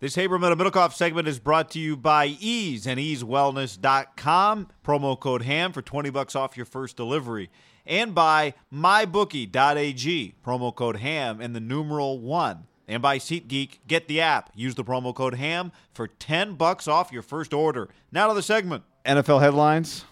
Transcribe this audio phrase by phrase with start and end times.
[0.00, 4.68] This Haber Metal Middlekauff segment is brought to you by Eaze and EazeWellness.com.
[4.84, 7.50] Promo code HAM for 20 bucks off your first delivery.
[7.84, 10.34] And by MyBookie.ag.
[10.46, 12.64] Promo code HAM and the numeral 1.
[12.86, 13.78] And by SeatGeek.
[13.88, 14.50] Get the app.
[14.54, 17.88] Use the promo code HAM for 10 bucks off your first order.
[18.12, 18.84] Now to the segment.
[19.04, 20.04] NFL headlines.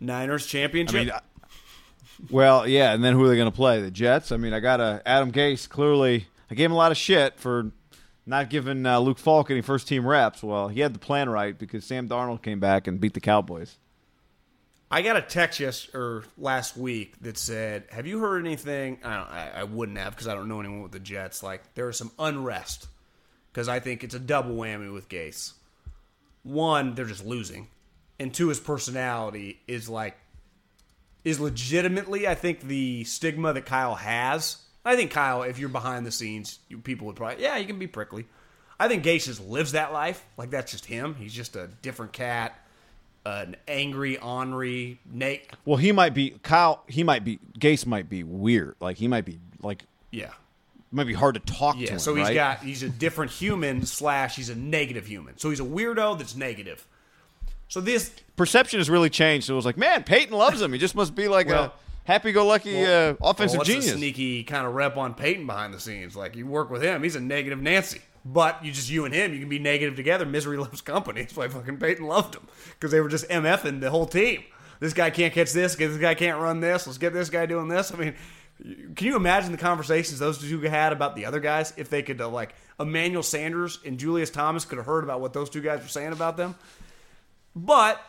[0.00, 0.94] Niners I championship.
[0.94, 1.20] mean, uh,
[2.30, 3.80] well, yeah, and then who are they going to play?
[3.80, 4.32] The Jets.
[4.32, 5.66] I mean, I got a Adam Gase.
[5.66, 7.70] Clearly, I gave him a lot of shit for
[8.26, 10.42] not giving uh, Luke Falk any first team reps.
[10.42, 13.78] Well, he had the plan right because Sam Darnold came back and beat the Cowboys.
[14.90, 19.14] I got a text yes or last week that said, "Have you heard anything?" I,
[19.14, 21.42] I, I wouldn't have because I don't know anyone with the Jets.
[21.42, 22.88] Like there is some unrest
[23.50, 25.54] because I think it's a double whammy with Gase.
[26.42, 27.68] One, they're just losing,
[28.18, 30.16] and two, his personality is like
[31.24, 34.58] is legitimately, I think, the stigma that Kyle has.
[34.84, 37.78] I think Kyle, if you're behind the scenes, you, people would probably, yeah, you can
[37.78, 38.26] be prickly.
[38.80, 40.24] I think Gase just lives that life.
[40.36, 41.14] Like that's just him.
[41.14, 42.58] He's just a different cat,
[43.24, 45.48] an angry, ornery, Nate.
[45.64, 46.82] Well, he might be Kyle.
[46.88, 47.86] He might be Gase.
[47.86, 48.74] Might be weird.
[48.80, 50.30] Like he might be like Yeah,
[50.90, 51.80] might be hard to talk to.
[51.82, 51.92] yeah.
[51.92, 52.34] him, So he's right?
[52.34, 55.38] got he's a different human slash he's a negative human.
[55.38, 56.84] So he's a weirdo that's negative.
[57.68, 59.46] So this perception has really changed.
[59.46, 60.72] So it was like, man, Peyton loves him.
[60.72, 61.72] He just must be like Well- a
[62.04, 63.92] happy-go-lucky uh, offensive well, genius.
[63.92, 66.16] Sneaky kind of rep on Peyton behind the scenes.
[66.16, 68.00] Like you work with him, he's a negative Nancy.
[68.24, 70.24] But you just you and him, you can be negative together.
[70.24, 71.22] Misery loves company.
[71.22, 74.44] That's why fucking Peyton loved him because they were just mfing the whole team.
[74.80, 75.76] This guy can't catch this.
[75.76, 76.86] This guy can't run this.
[76.86, 77.92] Let's get this guy doing this.
[77.92, 78.14] I mean,
[78.94, 82.20] can you imagine the conversations those two had about the other guys if they could
[82.20, 85.80] uh, like Emmanuel Sanders and Julius Thomas could have heard about what those two guys
[85.80, 86.54] were saying about them?
[87.54, 88.00] But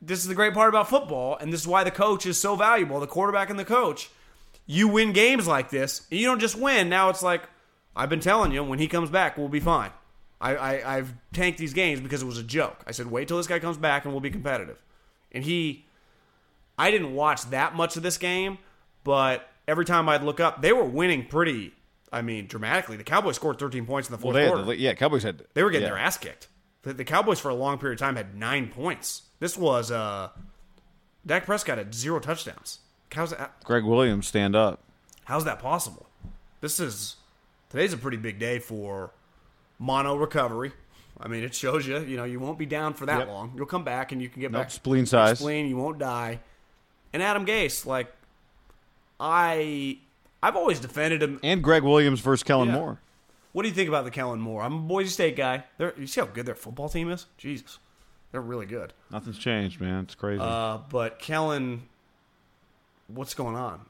[0.00, 2.56] this is the great part about football, and this is why the coach is so
[2.56, 4.10] valuable, the quarterback and the coach.
[4.66, 6.88] You win games like this, and you don't just win.
[6.88, 7.42] Now it's like,
[7.96, 9.90] I've been telling you, when he comes back, we'll be fine.
[10.40, 12.84] I, I, I've tanked these games because it was a joke.
[12.86, 14.80] I said, wait till this guy comes back and we'll be competitive.
[15.32, 15.84] And he,
[16.78, 18.58] I didn't watch that much of this game,
[19.02, 21.72] but every time I'd look up, they were winning pretty,
[22.12, 22.96] I mean, dramatically.
[22.96, 24.64] The Cowboys scored 13 points in the well, fourth they quarter.
[24.64, 25.94] the, yeah, Cowboys had They were getting yeah.
[25.94, 26.46] their ass kicked.
[26.82, 29.22] The, the Cowboys for a long period of time had nine points.
[29.40, 30.30] This was uh,
[31.26, 32.80] Dak Prescott had zero touchdowns.
[33.12, 33.62] How's that?
[33.64, 34.80] Gregg Williams stand up.
[35.24, 36.06] How's that possible?
[36.60, 37.16] This is
[37.70, 39.10] today's a pretty big day for
[39.78, 40.72] mono recovery.
[41.20, 43.28] I mean, it shows you, you know, you won't be down for that Yep.
[43.28, 43.52] long.
[43.56, 45.38] You'll come back and you can get Nope, back spleen size.
[45.40, 46.38] Spleen, you won't die.
[47.12, 48.12] And Adam Gase, like,
[49.18, 49.98] I,
[50.42, 51.40] I've always defended him.
[51.42, 52.74] And Gregg Williams versus Kellen Yeah.
[52.74, 53.00] Moore.
[53.58, 54.62] What do you think about the Kellen Moore?
[54.62, 55.64] I'm a Boise State guy.
[55.78, 57.26] They're, you see how good their football team is?
[57.38, 57.80] Jesus,
[58.30, 58.92] they're really good.
[59.10, 60.04] Nothing's changed, man.
[60.04, 60.40] It's crazy.
[60.40, 61.82] Uh, but Kellen,
[63.08, 63.80] what's going on?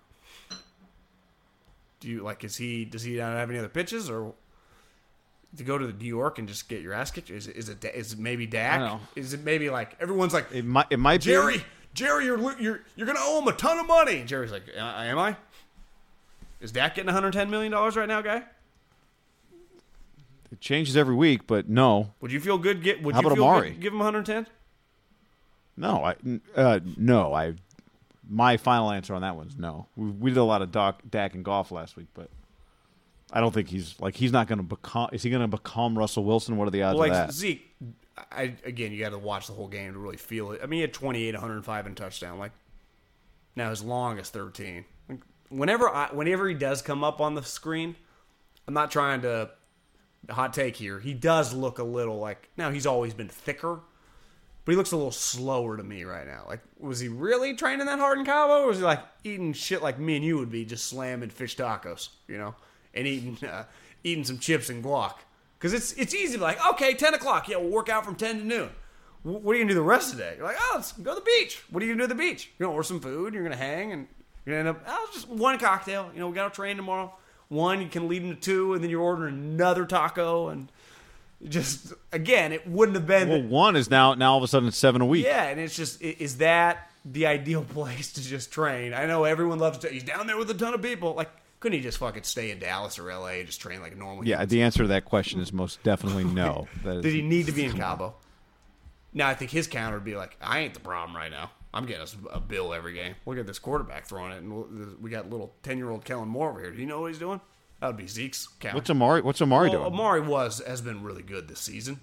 [2.00, 2.44] Do you like?
[2.44, 2.86] Is he?
[2.86, 4.32] Does he not have any other pitches, or
[5.58, 7.28] to go to the New York and just get your ass kicked?
[7.28, 7.54] Is it?
[7.54, 7.84] Is it?
[7.84, 8.76] Is it maybe Dak?
[8.76, 9.00] I don't know.
[9.16, 10.86] Is it maybe like everyone's like it might.
[10.88, 11.58] It might Jerry?
[11.58, 11.64] be.
[11.92, 14.24] Jerry, Jerry, you're you're you're gonna owe him a ton of money.
[14.24, 15.36] Jerry's like, "Uh, am I?
[16.62, 18.44] Is Dak getting 110 million dollars right now, guy?
[20.50, 22.82] It changes every week, but no, Would you feel good?
[22.82, 23.70] Get would How you about feel Amari?
[23.70, 23.80] good?
[23.80, 24.46] Give him 110.
[25.76, 26.16] no, I,
[26.56, 27.34] uh, no.
[27.34, 27.54] I.
[28.30, 29.86] My final answer on that one's no.
[29.96, 32.28] We, we did a lot of Doc, Dak and golf last week, but
[33.32, 35.08] I don't think he's like he's not going to become.
[35.12, 36.56] Is he going to become Russell Wilson?
[36.58, 37.30] What are the odds Well, like?
[37.32, 37.74] Zeke,
[38.30, 40.60] I again, you got to watch the whole game to really feel it.
[40.62, 42.38] I mean, he had 28, 105 and touchdown.
[42.38, 42.52] Like
[43.56, 44.84] now, his longest 13.
[45.08, 47.96] Like, whenever I, whenever he does come up on the screen,
[48.66, 49.50] I'm not trying to
[50.30, 50.98] hot take here.
[51.00, 53.80] He does look a little like now he's always been thicker,
[54.64, 56.44] but he looks a little slower to me right now.
[56.46, 59.82] Like, was he really training that hard in Cabo, or was he like eating shit
[59.82, 62.54] like me and you would be, just slamming fish tacos, you know,
[62.94, 63.64] and eating uh,
[64.04, 65.14] eating some chips and guac?
[65.58, 68.14] Because it's it's easy to be like, okay, ten o'clock, yeah, we'll work out from
[68.14, 68.70] ten to noon.
[69.22, 70.34] Wh- What are you gonna do the rest of the day?
[70.36, 71.62] You're like, oh, let's go to the beach.
[71.70, 72.50] What are you gonna do at the beach?
[72.58, 73.34] You're gonna order some food.
[73.34, 74.06] You're gonna hang, and
[74.44, 76.10] you're gonna end up oh, just one cocktail.
[76.14, 77.12] You know, we got to train tomorrow.
[77.48, 80.70] One, you can lead them to two, and then you're ordering another taco, and
[81.48, 83.28] just again, it wouldn't have been.
[83.28, 85.24] well, one is now now all of a sudden it's seven a week.
[85.24, 88.92] Yeah, and it's just is that the ideal place to just train?
[88.92, 89.88] I know everyone loves to.
[89.88, 91.14] He's down there with a ton of people.
[91.14, 91.30] Like,
[91.60, 93.38] couldn't he just fucking stay in Dallas or L.A.
[93.38, 94.26] and just train like a normal?
[94.26, 96.68] Yeah, the answer to that question is most definitely no.
[96.84, 98.14] Is, Did he need to be in Cabo?
[99.14, 101.50] Now I think his counter would be like, I ain't the problem right now.
[101.74, 103.14] I'm getting us a bill every game.
[103.26, 106.50] Look at this quarterback throwing it, and we got little ten year old Kellen Moore
[106.50, 106.70] over here.
[106.70, 107.40] Do you know what he's doing?
[107.80, 108.76] That would be Zeke's counter.
[108.76, 109.20] what's Amari?
[109.22, 109.92] What's Amari Well, doing?
[109.92, 112.00] Amari was has been really good this season.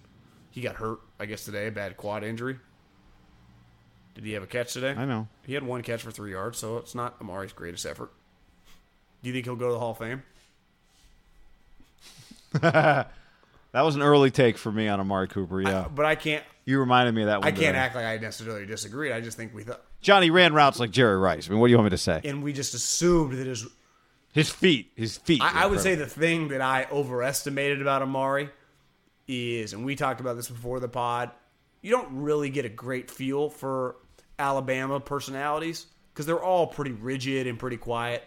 [0.51, 2.57] He got hurt, I guess today, a bad quad injury.
[4.13, 4.91] Did he have a catch today?
[4.95, 5.27] I know.
[5.45, 8.11] He had one catch for three yards, so it's not Amari's greatest effort.
[9.21, 10.23] Do you think he'll go to the Hall of Fame?
[13.71, 15.61] That was an early take for me on Amari Cooper.
[15.61, 16.45] Yeah, But I can't.
[16.65, 17.47] You reminded me of that one.
[17.47, 17.77] I can't today.
[17.77, 19.11] act like I necessarily disagreed.
[19.11, 21.47] I just think we thought, Johnny ran routes like Jerry Rice.
[21.47, 22.21] I mean, what do you want me to say?
[22.23, 23.65] and we just assumed that his.
[24.33, 25.41] His feet, his feet.
[25.41, 28.49] I, I would say the thing that I overestimated about Amari
[29.29, 31.31] is, and we talked about this before the pod.
[31.81, 33.95] You don't really get a great feel for
[34.37, 38.25] Alabama personalities because they're all pretty rigid and pretty quiet.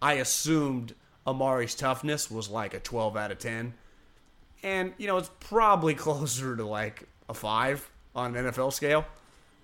[0.00, 0.94] I assumed
[1.26, 3.74] Amari's toughness was like a 12 out of 10.
[4.62, 9.06] And, you know, it's probably closer to like a 5 on an NFL scale.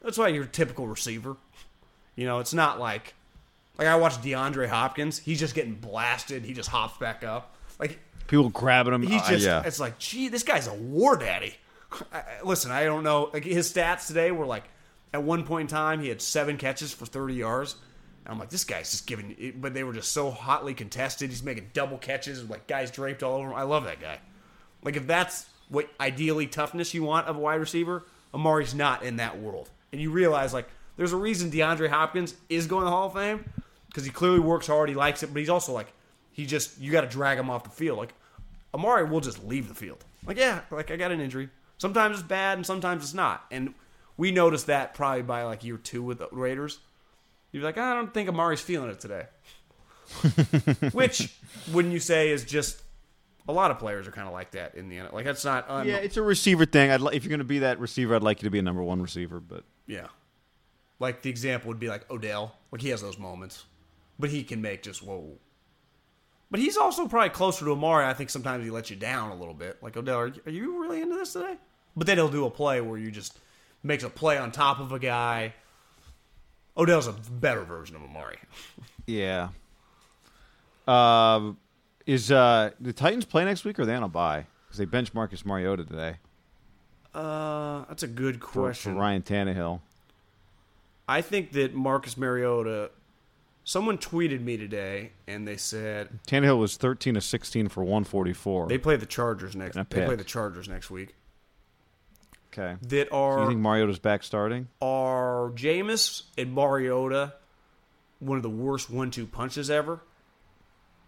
[0.02, 1.36] That's why you're a typical receiver.
[2.14, 3.14] You know, it's not like
[3.76, 5.18] like I watched DeAndre Hopkins.
[5.18, 6.44] He's just getting blasted.
[6.44, 7.54] He just hops back up.
[7.78, 9.02] Like people grabbing him.
[9.02, 9.44] he's uh, just.
[9.44, 9.62] yeah.
[9.66, 11.54] It's like, gee, this guy's a war daddy.
[12.12, 13.30] I, I- listen, I don't know.
[13.32, 14.64] Like his stats today were like,
[15.12, 17.76] at one point in time, he had seven catches for thirty yards.
[18.24, 19.34] And I'm like, this guy's just giving.
[19.38, 21.30] it- But they were just so hotly contested.
[21.30, 23.54] He's making double catches, with, like guys draped all over him.
[23.56, 24.18] I love that guy.
[24.82, 29.16] Like if that's what ideally toughness you want of a wide receiver, Amari's not in
[29.16, 29.70] that world.
[29.92, 33.14] And you realize like there's a reason DeAndre Hopkins is going to the Hall of
[33.14, 33.44] Fame
[33.86, 35.92] because he clearly works hard, he likes it, but he's also like
[36.32, 37.98] he just you got to drag him off the field.
[37.98, 38.14] Like
[38.74, 40.04] Amari will just leave the field.
[40.26, 41.48] Like yeah, like I got an injury.
[41.78, 43.44] Sometimes it's bad and sometimes it's not.
[43.50, 43.74] And
[44.16, 46.78] we noticed that probably by like year two with the Raiders.
[47.52, 49.26] You're like, I don't think Amari's feeling it today.
[50.92, 51.34] Which,
[51.72, 52.82] wouldn't you say, is just
[53.48, 55.12] a lot of players are kind of like that in the end.
[55.12, 55.68] Like that's not.
[55.70, 56.90] Un- yeah, it's a receiver thing.
[56.90, 58.62] I'd li- if you're going to be that receiver, I'd like you to be a
[58.62, 59.40] number one receiver.
[59.40, 60.06] But Yeah.
[60.98, 62.56] Like the example would be like Odell.
[62.72, 63.64] Like he has those moments.
[64.18, 65.36] But he can make just whoa.
[66.50, 68.06] But he's also probably closer to Amari.
[68.06, 69.82] I think sometimes he lets you down a little bit.
[69.82, 71.56] Like Odell, are you, are you really into this today?
[71.96, 73.38] But then he'll do a play where you just
[73.82, 75.54] makes a play on top of a guy.
[76.76, 78.38] Odell's a better version of Amari.
[79.06, 79.48] yeah,
[80.86, 81.52] uh,
[82.06, 84.46] is uh, the Titans play next week or are they on a bye?
[84.66, 86.16] Because they benched Marcus Mariota today
[87.14, 88.96] Uh, that's a good for, for question.
[88.96, 89.80] Ryan Tannehill.
[91.08, 92.90] I think that Marcus Mariota.
[93.64, 98.68] Someone tweeted me today, and they said Tannehill was 13 to 16 for 144.
[98.68, 99.74] they play the Chargers next.
[99.74, 101.16] They play the Chargers next week.
[102.52, 102.76] okay.
[102.82, 104.68] That are you think Mariota's back starting?
[104.80, 107.34] are Jameis and Mariota
[108.20, 110.00] one of the worst one-two punches ever?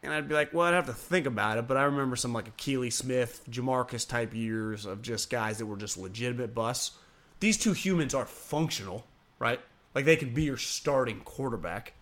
[0.08, 2.32] And I'd be like, well, I'd have to think about it, but I remember some
[2.32, 6.92] like Akili Smith, Jamarcus type years of just guys that were just legitimate busts.
[7.40, 9.06] These two humans are functional,
[9.38, 9.60] right?
[9.94, 11.92] Like they could be your starting quarterback.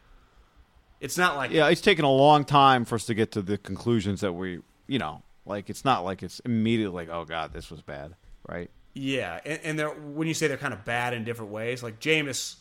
[1.00, 3.58] It's not like Yeah, it's taken a long time for us to get to the
[3.58, 7.72] conclusions that we, you know, like it's not like it's immediately like, oh god, this
[7.72, 8.14] was bad,
[8.48, 8.70] right?
[8.94, 11.98] Yeah, and, and they're when you say they're kind of bad in different ways, like
[11.98, 12.54] Jameis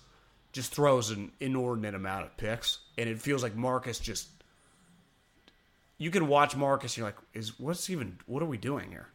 [0.53, 4.29] just throws an inordinate amount of picks, and it feels like Marcus just.
[5.97, 8.17] You can watch Marcus, and you're like, "Is what's even?
[8.25, 9.09] What are we doing here?"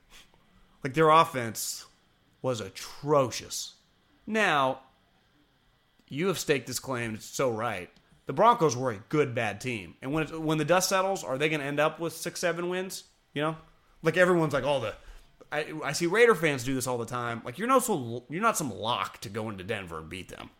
[0.82, 1.86] Like their offense
[2.42, 3.74] was atrocious.
[4.26, 4.80] Now,
[6.08, 7.14] you have staked this claim.
[7.14, 7.90] It's so right.
[8.26, 11.36] The Broncos were a good bad team, and when it, when the dust settles, are
[11.36, 13.04] they going to end up with six, seven wins?
[13.34, 13.56] You know,
[14.02, 14.94] like everyone's like, all the."
[15.52, 17.42] I, I see Raider fans do this all the time.
[17.44, 20.50] Like you're not so you're not some lock to go into Denver and beat them,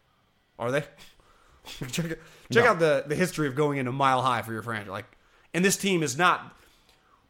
[0.59, 0.85] are they?
[1.91, 2.19] check
[2.51, 4.91] check out the the history of going into Mile High for your franchise.
[4.91, 5.07] Like,
[5.55, 6.57] and this team is not.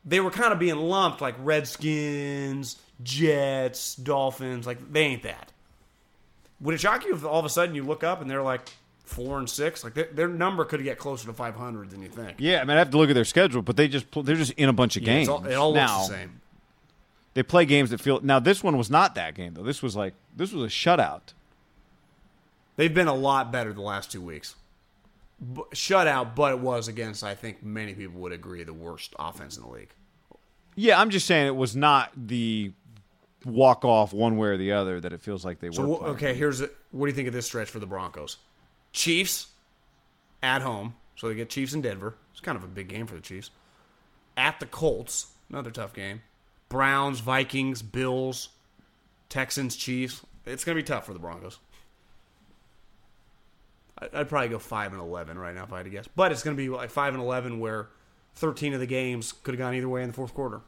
[0.04, 4.66] they were kind of being lumped like Redskins, Jets, Dolphins.
[4.66, 5.52] Like they ain't that.
[6.60, 8.68] Would it shock you if all of a sudden you look up and they're like
[9.04, 9.82] four and six?
[9.82, 12.34] Like their, their number could get closer to five hundred than you think.
[12.38, 14.52] Yeah, I mean, I have to look at their schedule, but they just they're just
[14.52, 15.28] in a bunch of Yeah, games.
[15.28, 16.40] it's all, it all looks the same.
[17.32, 18.20] They play games that feel.
[18.20, 19.62] Now, this one was not that game though.
[19.62, 21.32] This was like this was a shutout.
[22.76, 24.54] They've been a lot better the last two weeks.
[25.54, 29.56] B- shutout, but it was against I think many people would agree the worst offense
[29.56, 29.90] in the league.
[30.76, 32.72] Yeah, I'm just saying it was not the
[33.44, 35.96] walk off one way or the other that it feels like they So were.
[35.98, 36.14] playing.
[36.16, 38.36] okay, here's a, what do you think of this stretch for the Broncos?
[38.92, 39.48] Chiefs
[40.42, 42.14] at home, so they get Chiefs in Denver.
[42.32, 43.50] It's kind of a big game for the Chiefs.
[44.36, 46.22] At the Colts, another tough game.
[46.68, 48.50] Browns, Vikings, Bills,
[49.28, 50.22] Texans, Chiefs.
[50.46, 51.58] It's going to be tough for the Broncos.
[54.12, 56.42] I'd probably go five and eleven right now if I had to guess, but it's
[56.42, 57.88] going to be like five and eleven where
[58.34, 60.60] thirteen of the games could have gone either way in the fourth quarter.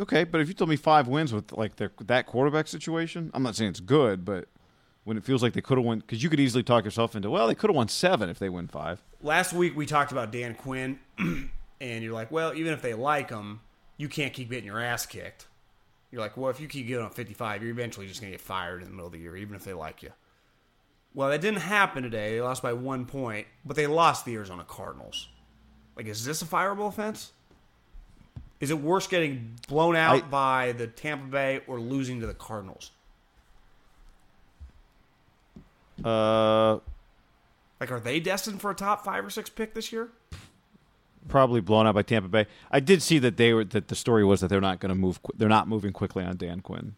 [0.00, 3.42] Okay, but if you told me five wins with like their that quarterback situation, I'm
[3.42, 4.46] not saying it's good, but
[5.04, 7.30] when it feels like they could have won, because you could easily talk yourself into,
[7.30, 9.02] well, they could have won seven if they win five.
[9.22, 11.00] last week we talked about Dan Quinn,
[11.80, 13.60] and you're like, well, even if they like him,
[13.96, 15.47] you can't keep getting your ass kicked.
[16.10, 18.40] You're like, well, if you keep getting on 55, you're eventually just going to get
[18.44, 20.10] fired in the middle of the year, even if they like you.
[21.14, 22.32] Well, that didn't happen today.
[22.34, 25.28] They lost by one point, but they lost the Arizona Cardinals.
[25.96, 27.32] Like, is this a fireable offense?
[28.60, 32.34] Is it worse getting blown out I- by the Tampa Bay or losing to the
[32.34, 32.90] Cardinals?
[36.04, 36.78] Uh,
[37.80, 40.08] Like, are they destined for a top five or six pick this year?
[41.28, 42.46] Probably blown out by Tampa Bay.
[42.70, 44.94] I did see that they were that the story was that they're not going to
[44.94, 45.20] move.
[45.36, 46.94] They're not moving quickly on Dan Quinn.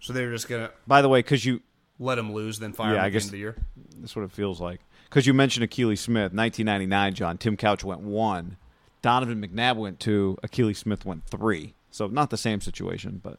[0.00, 1.60] So they're just going to By the way, because you
[1.98, 3.56] let him lose, then fire Yeah, him I at the guess- end of the year?
[4.00, 4.80] That's what it feels like.
[5.04, 7.36] Because you mentioned Akili Smith, 1999, John.
[7.38, 8.56] Tim Couch went one.
[9.02, 10.38] Donovan McNabb went two.
[10.42, 11.74] Akili Smith went three.
[11.90, 13.38] So not the same situation, but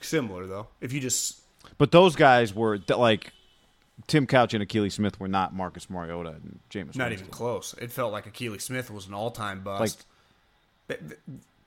[0.00, 0.68] Similar though.
[0.80, 1.40] If you just
[1.78, 3.32] but those guys were like
[4.06, 6.96] Tim Couch and Akili Smith were not Marcus Mariota and Jameis.
[6.96, 7.12] not Winston.
[7.12, 10.06] even close, it felt like Akili Smith was an all-time bust.
[10.88, 10.98] Like-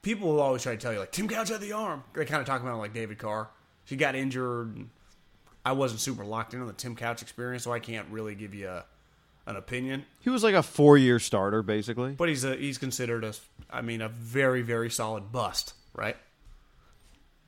[0.02, 2.04] people will always try to tell you like Tim Couch had the arm.
[2.14, 3.50] They kind of talk about it like David Carr.
[3.86, 4.76] He got injured.
[4.76, 4.90] and
[5.66, 8.54] I wasn't super locked in on the Tim Couch experience, so I can't really give
[8.56, 8.84] you a,
[9.46, 10.06] an opinion.
[10.22, 12.14] He was like a four-year starter, basically.
[12.14, 13.34] But he's a, he's considered a,
[13.70, 16.18] I mean, a very very solid bust, right?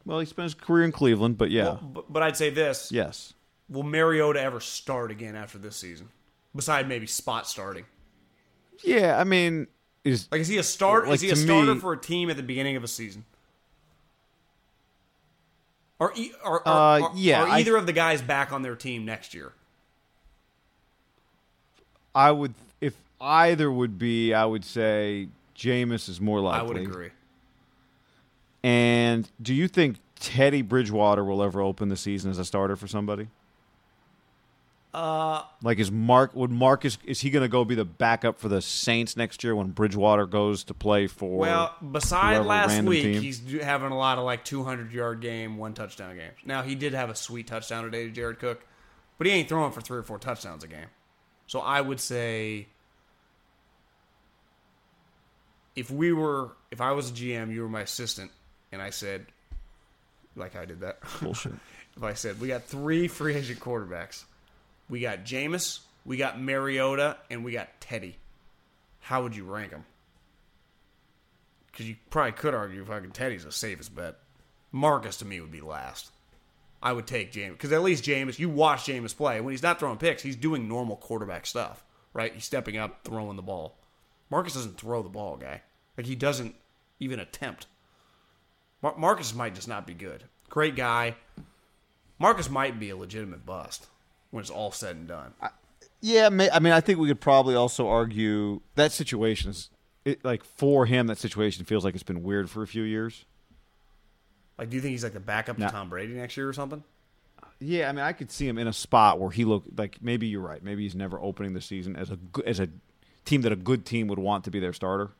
[0.05, 2.91] Well, he spent his career in Cleveland, but yeah, Well, but, but I'd say this:
[2.91, 3.33] yes.
[3.73, 6.07] Will Mariota ever start again after this season?
[6.55, 7.85] Beside maybe spot starting.
[8.83, 9.65] Yeah, I mean,
[10.03, 11.07] is Like, is he a start?
[11.07, 13.25] Like, is he a starter me- for a team at the beginning of a season?
[15.99, 16.13] Are,
[16.43, 19.05] are, are, Uh, are- yeah, are I- either of the guys back on their team
[19.05, 19.53] next year?
[22.13, 26.59] I would if either would be, I would say Jameis is more likely.
[26.59, 27.09] I would agree.
[28.63, 32.87] And do you think Teddy Bridgewater will ever open the season as a starter for
[32.87, 33.29] somebody?
[34.93, 38.47] Uh, like is Mark would Marcus is he going to go be the backup for
[38.47, 41.39] the Saints next year when Bridgewater goes to play for?
[41.39, 43.21] Well, beside last week, team?
[43.21, 46.37] he's having a lot of like 200 yard game, one touchdown games.
[46.45, 48.63] Now, he did have a sweet touchdown today to Jared Cook,
[49.17, 50.87] but he ain't throwing for three or four touchdowns a game.
[51.47, 52.67] So I would say
[55.75, 58.29] if we were, if I was a GM, you were my assistant,
[58.71, 59.25] and I said,
[60.35, 60.99] like I did that.
[61.19, 61.53] bullshit.
[61.97, 64.25] if I said we got three free agent quarterbacks,
[64.89, 68.17] we got Jameis, we got Mariota, and we got Teddy.
[68.99, 69.85] How would you rank them?
[71.71, 74.15] Because you probably could argue fucking Teddy's the safest bet.
[74.71, 76.11] Marcus to me would be last.
[76.81, 79.79] I would take Jameis because at least Jameis, you watch Jameis play when he's not
[79.79, 82.33] throwing picks, he's doing normal quarterback stuff, right?
[82.33, 83.77] He's stepping up, throwing the ball.
[84.29, 85.61] Marcus doesn't throw the ball, guy.
[85.97, 86.55] Like he doesn't
[86.99, 87.67] even attempt.
[88.81, 90.25] Mar- Marcus might just not be good.
[90.49, 91.15] Great guy.
[92.19, 93.87] Marcus might be a legitimate bust
[94.33, 95.31] when it's all said and done.
[96.01, 99.69] Yeah, ma- I mean, I think we could probably also argue that situation is
[100.05, 101.05] it, like for him.
[101.07, 103.25] That situation feels like it's been weird for a few years.
[104.57, 106.83] Like, do you think he's like the backup to Tom Brady next year or something?
[107.59, 110.27] Yeah, I mean, I could see him in a spot where he look like maybe
[110.27, 110.63] you're right.
[110.63, 112.69] Maybe he's never opening the season as a as a
[113.25, 115.11] team that a good team would want to be their starter.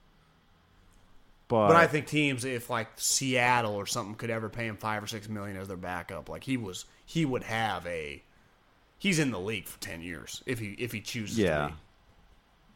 [1.47, 5.03] But, But I think teams, if like Seattle or something, could ever pay him five
[5.03, 8.23] or six million as their backup, like he was, he would have a.
[9.03, 11.37] He's in the league for ten years if he if he chooses.
[11.37, 11.71] yeah,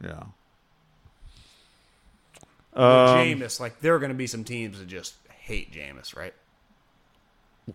[0.00, 0.08] to be.
[0.08, 0.22] yeah.
[2.74, 6.34] Um, Jameis, like there are going to be some teams that just hate Jameis, right?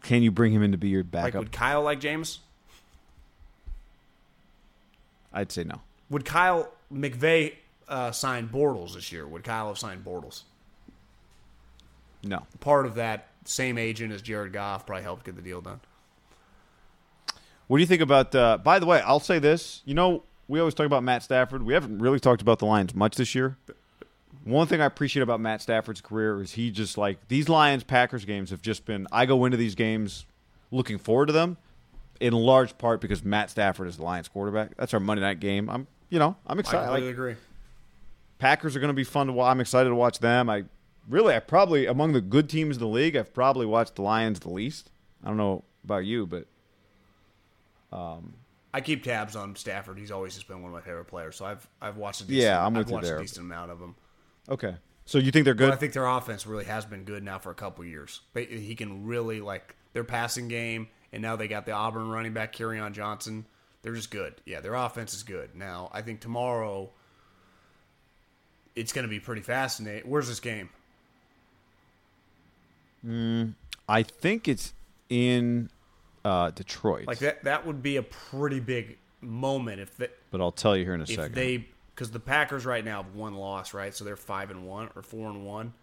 [0.03, 1.39] Can you bring him in to be your Like, backup?
[1.39, 2.37] would Kyle like Jameis?
[5.33, 5.81] I'd say no.
[6.11, 7.53] Would Kyle McVay
[7.87, 9.27] uh, signed Bortles this year?
[9.27, 10.43] Would Kyle have signed Bortles?
[12.23, 12.45] No.
[12.59, 15.79] Part of that same agent as Jared Goff probably helped get the deal done.
[17.73, 18.35] What do you think about?
[18.35, 19.81] Uh, by the way, I'll say this.
[19.83, 21.63] You know, we always talk about Matt Stafford.
[21.63, 23.57] We haven't really talked about the Lions much this year.
[24.43, 28.25] One thing I appreciate about Matt Stafford's career is he just like these Lions Packers
[28.25, 29.07] games have just been.
[29.11, 30.27] I go into these games
[30.69, 31.57] looking forward to them,
[32.19, 34.77] in large part because Matt Stafford is the Lions quarterback.
[34.77, 35.67] That's our Monday night game.
[35.67, 36.85] I'm, you know, I'm I excited.
[36.85, 37.35] completely Like, agree.
[38.37, 39.49] Packers are going to be fun to watch.
[39.49, 40.47] I'm excited to watch them.
[40.47, 40.65] I
[41.09, 44.41] really, I probably among the good teams in the league, I've probably watched the Lions
[44.41, 44.91] the least.
[45.23, 46.45] I don't know about you, but
[48.73, 49.99] I keep tabs on Stafford.
[49.99, 51.35] He's always just been one of my favorite players.
[51.35, 53.17] So I've I've watched a decent, Yeah, I'm I've with you watched there.
[53.17, 53.95] a decent amount of them.
[54.49, 54.75] okay.
[55.05, 55.73] So you think they're But good?
[55.73, 58.21] I think their offense really has been good now for a couple years.
[58.33, 62.31] They, he can really like their passing game, and now they got the Auburn running
[62.33, 63.45] back, on Johnson.
[63.81, 64.35] They're just good.
[64.45, 65.55] Yeah, their offense is good.
[65.55, 66.89] Now I think tomorrow
[68.75, 70.09] it's going to be pretty fascinating.
[70.09, 70.69] Where's this game?
[73.05, 73.55] Mm,
[73.87, 74.73] I think it's
[75.09, 75.69] in
[76.25, 77.07] uh, Detroit.
[77.07, 80.83] Like that that would be a pretty big moment if they, But I'll tell you
[80.83, 81.35] here in a if second.
[81.35, 83.93] they because the Packers right now have one loss, right?
[83.93, 85.73] So they're five and one or four and one.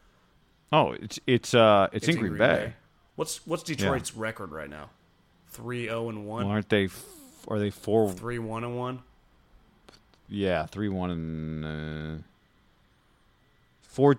[0.73, 2.75] oh, it's it's uh it's, in Green, Bay.
[3.17, 4.91] What's what's Detroit's record right now?
[5.49, 6.45] Three zero and one.
[6.45, 6.85] Well, aren't they?
[6.87, 7.05] f-
[7.49, 8.13] Are they four?
[8.13, 9.03] Three one and one.
[10.29, 11.65] Yeah, three one and
[12.21, 12.23] uh,
[13.83, 14.17] four,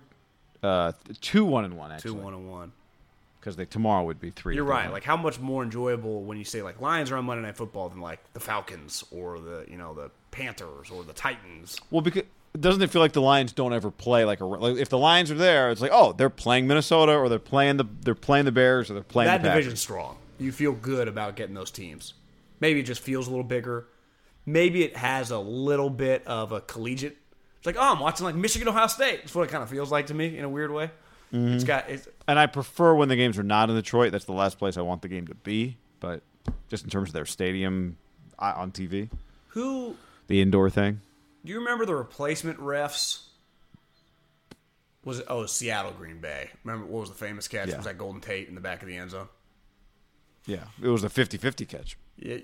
[0.62, 2.72] uh, two one and one Actually, Two one and one.
[3.42, 4.54] Because they tomorrow would be three.
[4.54, 4.90] You're right.
[4.90, 7.88] Like how much more enjoyable when you say like Lions are on Monday Night Football
[7.88, 11.78] than like the Falcons or the you know the Panthers or the Titans.
[11.90, 12.22] well, because
[12.58, 15.30] doesn't it feel like the Lions don't ever play like a like if the Lions
[15.32, 18.52] are there, it's like oh they're playing Minnesota or they're playing the they're playing the
[18.52, 19.64] Bears or they're playing that the Packers.
[19.64, 20.18] division's strong.
[20.38, 22.14] You feel good about getting those teams.
[22.60, 23.86] Maybe it just feels a little bigger.
[24.46, 27.16] Maybe it has a little bit of a collegiate.
[27.58, 29.22] It's like oh I'm watching like Michigan Ohio State.
[29.22, 30.90] That's what it kind of feels like to me in a weird way.
[31.32, 31.54] Mm-hmm.
[31.54, 34.12] It's got it's, And I prefer when the games are not in Detroit.
[34.12, 35.76] That's the last place I want the game to be.
[36.00, 36.22] But
[36.68, 37.96] just in terms of their stadium
[38.38, 39.08] uh, on TV,
[39.48, 41.00] who the indoor thing.
[41.44, 43.24] Do you remember the replacement refs?
[45.04, 46.50] Was it oh Seattle Green Bay?
[46.64, 47.68] Remember what was the famous catch?
[47.68, 47.76] Yeah.
[47.76, 49.28] Was that Golden Tate in the back of the end zone?
[50.46, 51.96] Yeah, it was a 50-50 catch.
[52.16, 52.38] Yeah,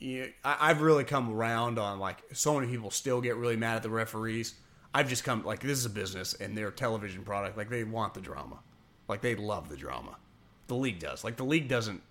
[0.00, 0.26] yeah.
[0.44, 3.82] I, I've really come around on like so many people still get really mad at
[3.82, 4.54] the referees.
[4.92, 7.56] I've just come like this is a business and they're a television product.
[7.56, 8.58] Like they want the drama,
[9.08, 10.16] like they love the drama.
[10.66, 11.24] The league does.
[11.24, 12.02] Like the league doesn't.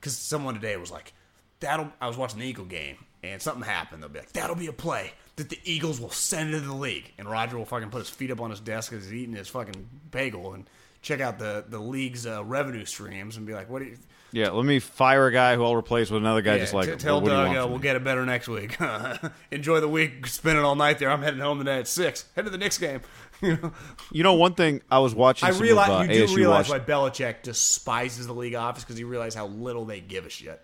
[0.00, 1.12] Because someone today was like,
[1.60, 4.02] "That'll." I was watching the Eagle game and something happened.
[4.02, 7.12] They'll be like, "That'll be a play that the Eagles will send into the league."
[7.18, 9.48] And Roger will fucking put his feet up on his desk as he's eating his
[9.48, 10.68] fucking bagel and
[11.02, 13.98] check out the the league's uh, revenue streams and be like, "What do you?"
[14.30, 16.90] Yeah, let me fire a guy who I'll replace with another guy Yeah, just like
[16.90, 18.76] t- tell do you Doug uh, we'll get it better next week.
[19.50, 21.10] Enjoy the week, spend it all night there.
[21.10, 22.26] I'm heading home today at six.
[22.36, 23.00] Head to the Knicks game.
[23.42, 23.72] you know,
[24.12, 25.48] You know, one thing I was watching.
[25.48, 28.84] I realize of, uh, you do ASU realize watch- why Belichick despises the league office
[28.84, 30.60] because he realizes how little they give a shit.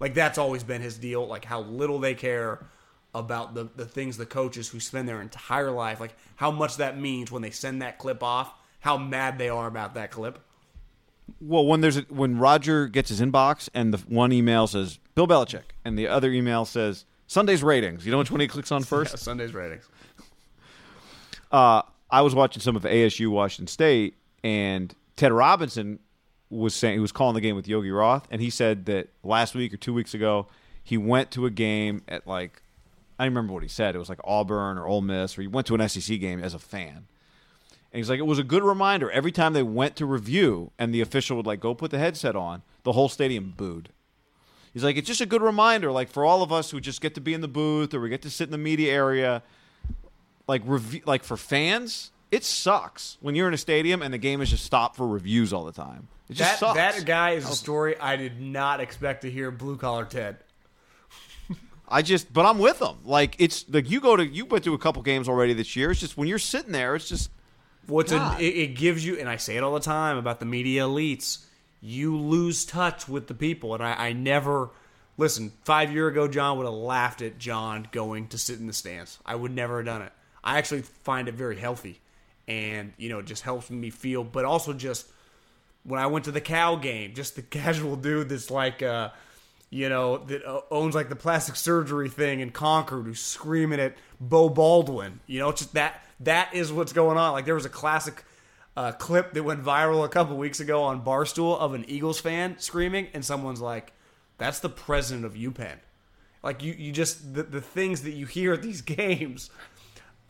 [0.00, 1.26] Like that's always been his deal.
[1.26, 2.64] Like how little they care
[3.14, 5.98] about the the things the coaches who spend their entire life.
[5.98, 8.52] Like how much that means when they send that clip off.
[8.80, 10.38] How mad they are about that clip.
[11.40, 15.26] Well, when there's a, when Roger gets his inbox and the one email says Bill
[15.26, 18.04] Belichick and the other email says Sunday's ratings.
[18.06, 19.12] You know which one he clicks on first?
[19.12, 19.88] Yeah, Sunday's ratings.
[21.52, 25.98] uh, I was watching some of ASU Washington State, and Ted Robinson
[26.50, 29.54] was saying he was calling the game with Yogi Roth, and he said that last
[29.54, 30.46] week or two weeks ago
[30.82, 32.62] he went to a game at like
[33.18, 33.94] I don't remember what he said.
[33.94, 36.54] It was like Auburn or Ole Miss, or he went to an SEC game as
[36.54, 37.06] a fan.
[37.92, 39.10] And he's like, it was a good reminder.
[39.10, 42.36] Every time they went to review, and the official would like go put the headset
[42.36, 43.90] on, the whole stadium booed.
[44.74, 47.14] He's like, it's just a good reminder, like for all of us who just get
[47.14, 49.42] to be in the booth or we get to sit in the media area
[50.48, 54.40] like review like for fans it sucks when you're in a stadium and the game
[54.40, 57.48] is just stopped for reviews all the time it just That sucks that guy is
[57.48, 59.50] a story I did not expect to hear.
[59.50, 60.38] Blue collar Ted.
[61.88, 64.74] i just but i'm with them like it's like you go to you went to
[64.74, 67.30] a couple games already this year it's just when you're sitting there it's just
[67.88, 70.46] What's a, it, it gives you, and I say it all the time about the
[70.46, 71.44] media elites.
[71.80, 74.70] You lose touch with the people, and I, I never
[75.16, 75.52] listen.
[75.64, 79.18] Five year ago, John would have laughed at John going to sit in the stands.
[79.24, 80.12] I would never have done it.
[80.44, 82.00] I actually find it very healthy,
[82.46, 84.22] and you know, it just helps me feel.
[84.22, 85.06] But also, just
[85.82, 89.10] when I went to the cow game, just the casual dude that's like, uh,
[89.70, 93.96] you know, that uh, owns like the plastic surgery thing in Concord, who's screaming at
[94.20, 95.20] Beau Baldwin.
[95.26, 97.32] You know, it's just that that is what's going on.
[97.32, 98.24] Like there was a classic
[98.76, 102.56] uh, clip that went viral a couple weeks ago on Barstool of an Eagles fan
[102.58, 103.92] screaming, and someone's like,
[104.38, 105.76] "That's the president of UPenn."
[106.42, 109.50] Like you, you just the, the things that you hear at these games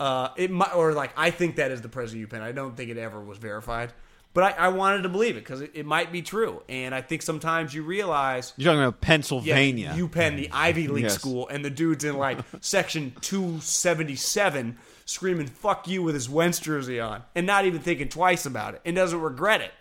[0.01, 2.42] Uh, it might, or like I think that is the president of UPenn.
[2.42, 3.92] I don't think it ever was verified,
[4.33, 6.62] but I, I wanted to believe it because it, it might be true.
[6.68, 9.92] And I think sometimes you realize You're talking about Pennsylvania.
[9.96, 11.14] yeah, UPenn, the Ivy League Yes.
[11.14, 17.00] school, and the dude's in like section 277 screaming "fuck you" with his Wentz jersey
[17.00, 19.72] on, and not even thinking twice about it, and doesn't regret it,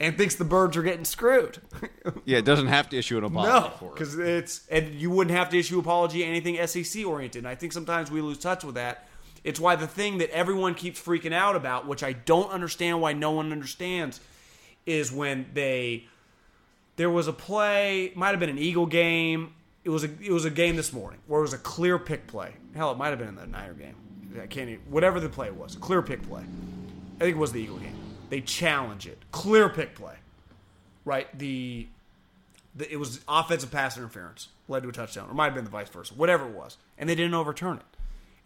[0.00, 1.58] and thinks the birds are getting screwed.
[2.24, 3.94] yeah, it doesn't have to issue an apology no, for it.
[3.94, 7.40] because it's and you wouldn't have to issue apology anything SEC oriented.
[7.40, 9.08] And I think sometimes we lose touch with that.
[9.44, 13.12] It's why the thing that everyone keeps freaking out about, which I don't understand why
[13.12, 14.20] no one understands,
[14.86, 16.06] is when they
[16.96, 19.52] there was a play, might have been an Eagle game.
[19.84, 22.26] It was a it was a game this morning where it was a clear pick
[22.26, 22.54] play.
[22.74, 23.96] Hell, it might have been in the Niner game.
[24.40, 26.42] I can't even, whatever the play was, clear pick play.
[27.16, 27.96] I think it was the Eagle game.
[28.30, 30.14] They challenge it, clear pick play.
[31.04, 31.88] Right, the,
[32.76, 35.70] the it was offensive pass interference led to a touchdown, or might have been the
[35.70, 37.96] vice versa, whatever it was, and they didn't overturn it.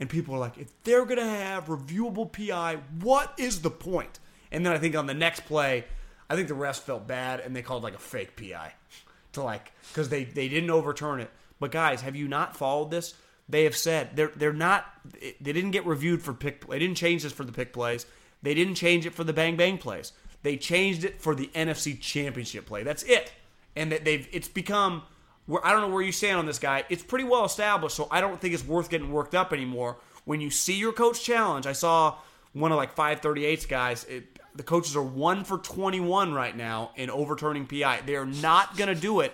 [0.00, 4.18] And people are like, if they're gonna have reviewable PI, what is the point?
[4.50, 5.84] And then I think on the next play,
[6.28, 8.72] I think the refs felt bad and they called like a fake PI
[9.32, 11.30] to like because they they didn't overturn it.
[11.58, 13.14] But guys, have you not followed this?
[13.48, 14.86] They have said they're they're not
[15.20, 16.66] they didn't get reviewed for pick.
[16.66, 18.06] They didn't change this for the pick plays.
[18.42, 20.12] They didn't change it for the bang bang plays.
[20.42, 22.82] They changed it for the NFC Championship play.
[22.82, 23.32] That's it.
[23.74, 25.02] And that they've it's become
[25.46, 26.84] where I don't know where you stand on this guy.
[26.88, 29.96] It's pretty well established, so I don't think it's worth getting worked up anymore.
[30.24, 32.16] When you see your coach challenge, I saw
[32.52, 34.04] one of like 538's guys.
[34.04, 38.00] It, the coaches are one for 21 right now in overturning PI.
[38.06, 39.32] They are not going to do it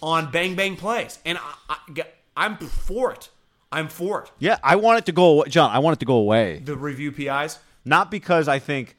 [0.00, 2.04] on bang bang plays, and I, I,
[2.36, 3.28] I'm for it.
[3.72, 4.30] I'm for it.
[4.38, 5.48] Yeah, I want it to go away.
[5.48, 6.58] John, I want it to go away.
[6.58, 7.58] The review PIs.
[7.84, 8.96] Not because I think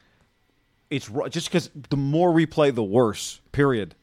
[0.90, 3.42] it's just because the more we play, the worse.
[3.52, 3.96] Period.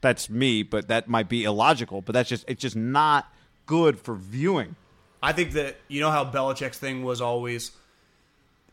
[0.00, 2.00] That's me, but that might be illogical.
[2.00, 3.32] But that's just it's just not
[3.66, 4.76] good for viewing.
[5.22, 7.72] I think that you know how Belichick's thing was always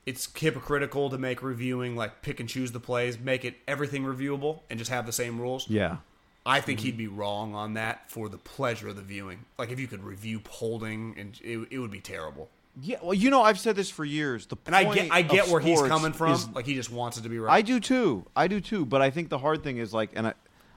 [0.05, 4.61] it's hypocritical to make reviewing like pick and choose the plays, make it everything reviewable
[4.69, 5.69] and just have the same rules.
[5.69, 5.97] Yeah.
[6.45, 6.85] I think mm-hmm.
[6.87, 9.45] he'd be wrong on that for the pleasure of the viewing.
[9.57, 12.49] Like if you could review holding and it, it would be terrible.
[12.81, 12.97] Yeah.
[13.01, 14.45] Well, you know, I've said this for years.
[14.45, 16.31] The And I get I get where he's coming from.
[16.31, 17.53] is- like he just wants it to be right.
[17.53, 18.25] I do too.
[18.35, 18.85] I do too.
[18.85, 20.33] But I think the hard thing is like, and I,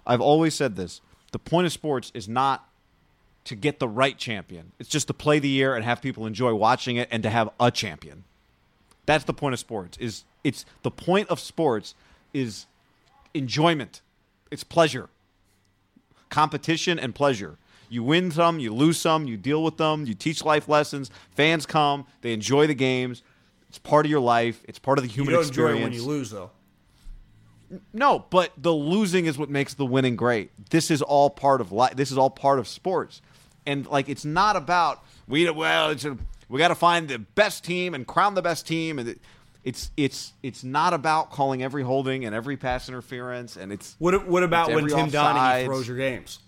[0.07, 1.01] I've always said this:
[1.33, 2.69] the point of sports is not
[3.45, 4.73] to get the right champion.
[4.79, 7.51] It's just to play the year and have people enjoy watching it and to have
[7.61, 8.25] a champion.
[9.07, 9.97] That's the point of sports.
[9.99, 11.95] Is it's the point of sports
[12.33, 12.67] is
[13.35, 14.01] enjoyment.
[14.51, 15.09] It's pleasure.
[16.35, 17.59] Competition and pleasure.
[17.89, 21.09] You win some, you lose some, you deal with them, you teach life lessons.
[21.31, 23.23] Fans come, they enjoy the games.
[23.69, 24.61] It's part of your life.
[24.67, 25.57] It's part of the human experience.
[25.57, 25.79] you don't experience.
[25.79, 26.51] enjoy it when you lose though.
[27.93, 30.51] No, but the losing is what makes the winning great.
[30.71, 31.95] This is all part of life.
[31.95, 33.23] This is all part of sports,
[33.65, 36.19] and like it's not about we well it's a,
[36.49, 39.21] we got to find the best team and crown the best team, and
[39.65, 44.27] it's it's it's not about calling every holding and every pass interference, and it's What
[44.29, 46.39] what about when Tim Donaghy throws your games?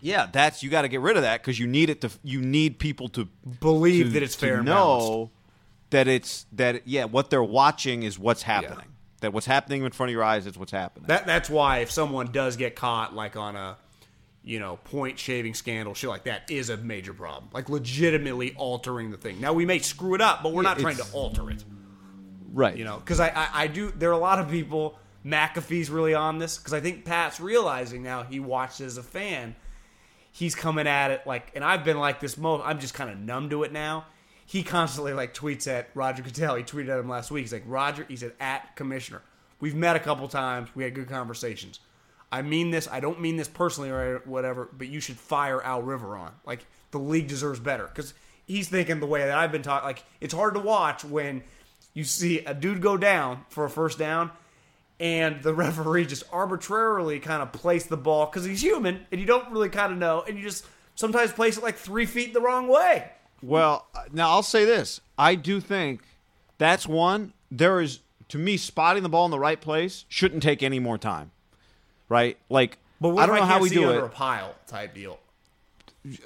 [0.00, 2.40] yeah, that's you got to get rid of that because you need it to you
[2.40, 3.26] need people to
[3.60, 5.30] Believe to- that it's fair know
[5.90, 8.86] that it's that yeah what they're watching is what's happening.
[9.20, 11.06] That what's happening in front of your eyes is what's happening.
[11.06, 13.76] That that's why if someone does get caught like on a
[14.42, 17.48] you know point shaving scandal, shit like that is a major problem.
[17.52, 19.40] Like legitimately altering the thing.
[19.40, 21.62] Now we may screw it up, but we're not trying to alter it.
[22.52, 22.76] Right.
[22.76, 23.90] You know, because I, I I do.
[23.90, 24.98] There are a lot of people.
[25.24, 29.54] McAfee's really on this because I think Pat's realizing now he watched as a fan.
[30.32, 32.62] He's coming at it like, and I've been like this most.
[32.64, 34.06] I'm just kind of numb to it now.
[34.46, 36.56] He constantly like tweets at Roger Goodell.
[36.56, 37.44] He tweeted at him last week.
[37.44, 38.04] He's like, Roger.
[38.08, 39.22] He said at Commissioner.
[39.60, 40.68] We've met a couple times.
[40.74, 41.78] We had good conversations.
[42.32, 42.88] I mean this.
[42.90, 44.68] I don't mean this personally or whatever.
[44.76, 46.32] But you should fire Al Riveron.
[46.44, 49.86] Like the league deserves better because he's thinking the way that I've been talking.
[49.86, 51.44] Like it's hard to watch when
[51.94, 54.30] you see a dude go down for a first down
[55.00, 59.26] and the referee just arbitrarily kind of placed the ball because he's human and you
[59.26, 62.40] don't really kind of know and you just sometimes place it like three feet the
[62.40, 63.10] wrong way
[63.42, 65.00] Well, uh, now I'll say this.
[65.18, 66.02] I do think
[66.58, 67.32] that's one.
[67.50, 70.96] There is, to me, spotting the ball in the right place shouldn't take any more
[70.96, 71.32] time.
[72.08, 72.38] Right?
[72.48, 75.18] Like, but I don't know how we do under it, a pile type deal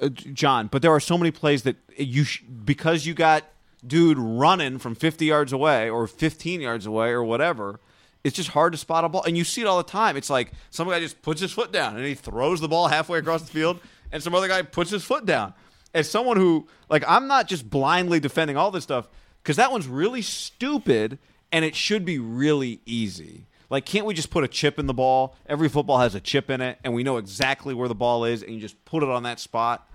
[0.01, 3.45] uh, John, but there are so many plays that you, sh- because you got
[3.87, 7.81] dude running from 50 yards away or 15 yards away or whatever,
[8.25, 9.23] it's just hard to spot a ball.
[9.25, 10.17] And you see it all the time.
[10.17, 13.19] It's like some guy just puts his foot down and he throws the ball halfway
[13.19, 15.55] across the field, and some other guy puts his foot down.
[15.95, 19.09] As someone who, like, I'm not just blindly defending all this stuff
[19.43, 21.19] because that one's really stupid
[21.53, 23.47] and it should be really easy.
[23.71, 25.37] Like, can't we just put a chip in the ball?
[25.47, 28.43] Every football has a chip in it, and we know exactly where the ball is,
[28.43, 29.89] and you just put it on that spot.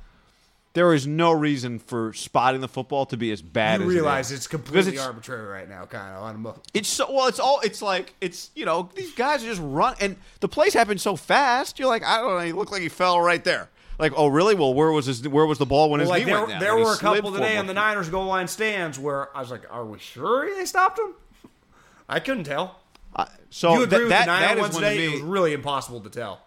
[0.74, 3.94] There is no reason for spotting the football to be as bad as You as
[3.96, 4.40] realize it is.
[4.42, 6.24] it's completely it's- arbitrary right now, kind of.
[6.24, 7.28] On a, It's so well.
[7.28, 7.60] It's all.
[7.62, 11.16] It's like it's you know these guys are just run and the plays happen so
[11.16, 11.80] fast.
[11.80, 12.46] You're like I don't know.
[12.46, 13.70] He looked like he fell right there.
[14.00, 14.56] Like oh really?
[14.56, 16.60] Well where was his where was the ball when his like knee there, went down?
[16.60, 19.64] there were a couple today on the Niners goal line stands where I was like,
[19.70, 21.14] "Are we sure they stopped him?"
[22.10, 22.80] I couldn't tell.
[23.16, 25.06] Uh, so you agree that, with that, the Niner that is one today?
[25.06, 26.42] It was really impossible to tell.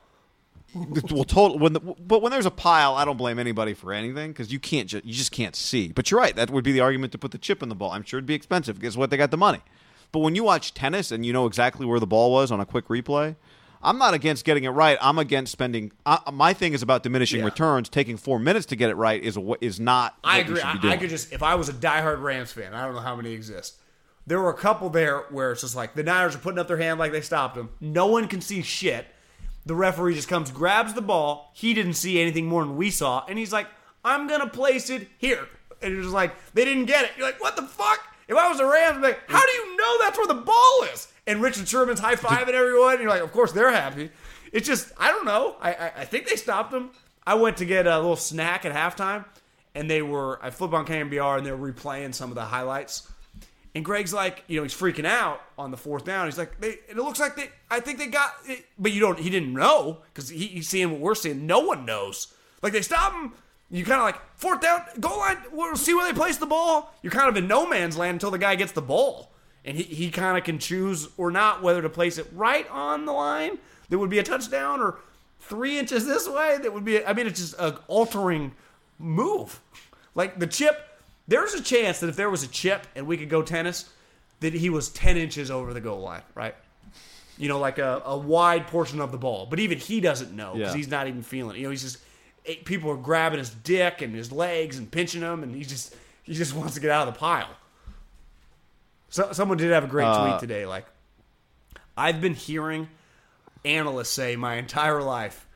[0.75, 1.59] well, total.
[1.59, 4.59] When the, but when there's a pile, I don't blame anybody for anything because you
[4.59, 4.89] can't.
[4.89, 5.89] Ju- you just can't see.
[5.93, 6.35] But you're right.
[6.35, 7.93] That would be the argument to put the chip in the ball.
[7.93, 8.81] I'm sure it'd be expensive.
[8.81, 9.11] Guess what?
[9.11, 9.61] They got the money.
[10.13, 12.67] But when you watch tennis and you know exactly where the ball was on a
[12.67, 13.37] quick replay,
[13.83, 14.97] I'm not against getting it right.
[15.01, 15.93] I'm against spending.
[16.07, 17.47] Uh, my thing is about diminishing Yeah.
[17.47, 17.89] returns.
[17.89, 20.17] Taking four minutes to get it right is a, is not.
[20.25, 20.61] I agree.
[20.61, 20.79] I.
[20.83, 23.33] I could just if I was a diehard Rams fan, I don't know how many
[23.33, 23.81] exist.
[24.27, 26.79] There were a couple there where it's just like the Niners are putting up their
[26.79, 27.69] hand like they stopped them.
[27.81, 29.07] No one can see shit.
[29.67, 31.51] The referee just comes, grabs the ball.
[31.55, 33.67] He didn't see anything more than we saw, and he's like,
[34.05, 35.49] "I'm gonna place it here."
[35.83, 37.13] And it was like they didn't get it.
[37.17, 39.53] You're like, "What the fuck?" If I was the Rams, I'd be like, "How do
[39.53, 42.95] you know that's where the ball is?" And Richard Sherman's high fiving everyone.
[42.95, 44.11] And you're like, "Of course they're happy."
[44.53, 45.57] It's just I don't know.
[45.61, 46.91] I, I I think they stopped him.
[47.27, 49.25] I went to get a little snack at halftime,
[49.75, 53.11] and they were I flip on KNBR and they're replaying some of the highlights.
[53.75, 56.27] And Greg's like, you know, he's freaking out on the fourth down.
[56.27, 59.19] He's like, they, it looks like they, I think they got it, but you don't,
[59.19, 61.47] he didn't know because he, he's seeing what we're seeing.
[61.47, 62.33] No one knows.
[62.63, 63.33] Like they stop him.
[63.71, 65.39] You kind of like fourth down, goal line.
[65.51, 66.95] We'll see where they place the ball.
[67.03, 69.33] You're kind of in no man's land until the guy gets the ball,
[69.65, 73.05] and he, he kind of can choose or not whether to place it right on
[73.05, 73.59] the line
[73.89, 74.99] that would be a touchdown or
[75.41, 77.05] three inches this way that would be.
[77.05, 78.53] I mean, it's just an altering
[78.99, 79.61] move.
[80.15, 80.94] Like the chip,
[81.29, 83.89] there's a chance that if there was a chip and we could go tennis,
[84.41, 86.55] that he was 10 inches over the goal line, right?
[87.39, 89.47] You know, like a, a wide portion of the ball.
[89.47, 90.77] But even he doesn't know because Yeah.
[90.77, 91.61] he's not even feeling it.
[91.61, 91.99] You know, he's just,
[92.65, 96.35] people are grabbing his dick and his legs and pinching him, and he just, he
[96.35, 97.49] just wants to get out of the pile.
[99.09, 100.67] So, someone did have a great tweet uh, today.
[100.67, 100.87] Like,
[101.97, 102.89] I've been hearing
[103.65, 105.47] analysts say my entire life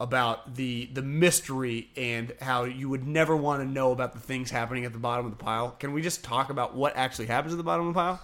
[0.00, 4.50] about the the mystery and how you would never want to know about the things
[4.50, 5.72] happening at the bottom of the pile.
[5.78, 8.20] Can we just talk about what actually happens at the bottom of the pile?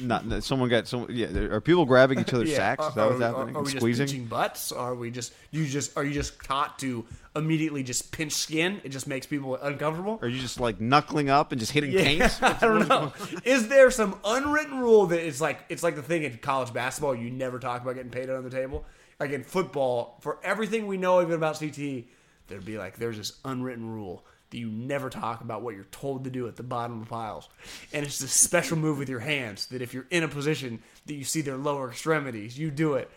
[0.00, 1.06] Not, someone got some.
[1.10, 2.84] Yeah, are people grabbing each other's sacks?
[2.84, 3.56] Are, Is that what's happening?
[3.56, 4.06] are we Squeezing.
[4.06, 4.70] just pinching butts?
[4.72, 7.04] Are we just you just are you just taught to
[7.36, 8.80] immediately just pinch skin?
[8.84, 10.18] It just makes people uncomfortable.
[10.22, 12.30] Are you just like knuckling up and just hitting Yeah?
[12.40, 13.12] I don't know.
[13.44, 17.14] Is there some unwritten rule that it's like it's like the thing in college basketball
[17.14, 18.84] you never talk about getting paid under the table?
[19.20, 22.04] Like in football, for everything we know even about CT,
[22.48, 26.24] there'd be like there's this unwritten rule that you never talk about what you're told
[26.24, 27.48] to do at the bottom of piles.
[27.92, 31.14] And it's this special move with your hands that if you're in a position that
[31.14, 33.10] you see their lower extremities, you do it.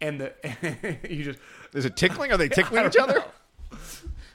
[0.00, 1.38] And the you just
[1.74, 2.32] Is it tickling?
[2.32, 3.14] Are they tickling each other?
[3.14, 3.24] know.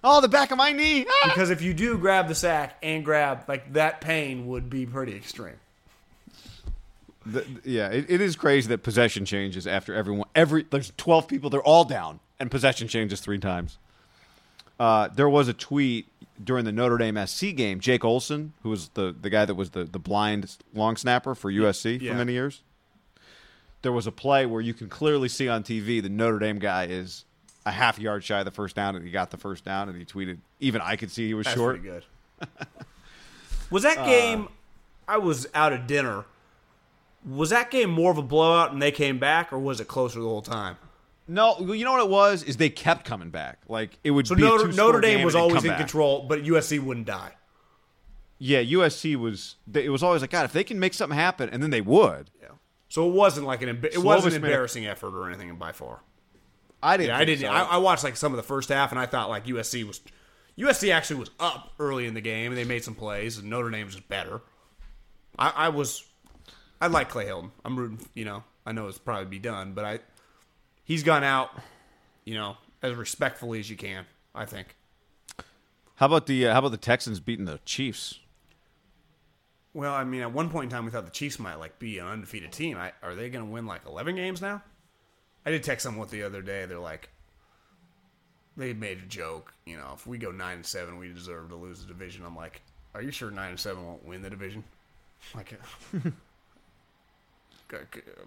[0.08, 1.04] Oh, the back of my knee.
[1.10, 1.32] Ah!
[1.34, 5.16] because if you do grab the sack and grab like that pain would be pretty
[5.16, 5.56] extreme.
[7.26, 10.28] The- yeah, it, it is crazy that possession changes after everyone.
[10.36, 13.78] Every there's 12 people, they're all down, and possession changes three times.
[14.80, 16.08] Uh, there was a tweet
[16.44, 17.80] during the Notre Dame SC game.
[17.80, 21.50] Jake Olson, who was the, the guy that was the, the blind long snapper for
[21.52, 22.12] USC Yeah.
[22.12, 22.62] for many years,
[23.84, 26.86] there was a play where you can clearly see on TV the Notre Dame guy
[26.88, 27.24] is
[27.66, 29.98] a half yard shy of the first down, and he got the first down, and
[29.98, 31.82] he tweeted, even I could see he was That's short.
[31.82, 32.04] pretty good.
[33.72, 34.50] was that game?
[35.08, 36.26] I was out at dinner.
[37.26, 40.20] Was that game more of a blowout and they came back, or was it closer
[40.20, 40.78] the whole time?
[41.28, 43.60] No, you know what it was is they kept coming back.
[43.68, 45.80] Like it would So be Notre, Notre Dame was always in back.
[45.80, 47.34] control, but USC wouldn't die.
[48.38, 49.56] Yeah, USC was.
[49.74, 50.46] It was always like God.
[50.46, 52.30] If they can make something happen, and then they would.
[52.42, 52.50] Yeah.
[52.90, 55.72] So it wasn't like an it Slovis wasn't an made embarrassing effort or anything by
[55.72, 56.02] far.
[56.84, 57.10] I didn't.
[57.10, 57.42] Yeah, I didn't.
[57.42, 57.48] so.
[57.48, 60.02] I, I watched like some of the first half, and I thought like USC was
[60.60, 63.72] USC actually was up early in the game, and they made some plays, and Notre
[63.72, 64.42] Dame was better.
[65.40, 66.06] I, I was,
[66.82, 67.52] I like Clay Helton.
[67.64, 68.00] I'm rooting.
[68.14, 70.00] You know, I know it's probably be done, but I,
[70.84, 71.52] he's gone out,
[72.26, 74.06] you know, as respectfully as you can.
[74.34, 74.76] I think.
[75.96, 78.20] how about the uh, How about the Texans beating the Chiefs?
[79.74, 82.00] Well, I mean, at one point in time, we thought the Chiefs might like be
[82.00, 82.78] an undefeated team.
[82.78, 84.62] I, are they going to win like 11 games now?
[85.46, 86.66] I did text someone the other day.
[86.66, 87.10] They're like,
[88.56, 89.54] they made a joke.
[89.66, 92.26] You know, if we go nine and seven, we deserve to lose the division.
[92.26, 92.62] I'm like,
[92.94, 94.64] are you sure nine and seven won't win the division?
[95.36, 95.60] Like,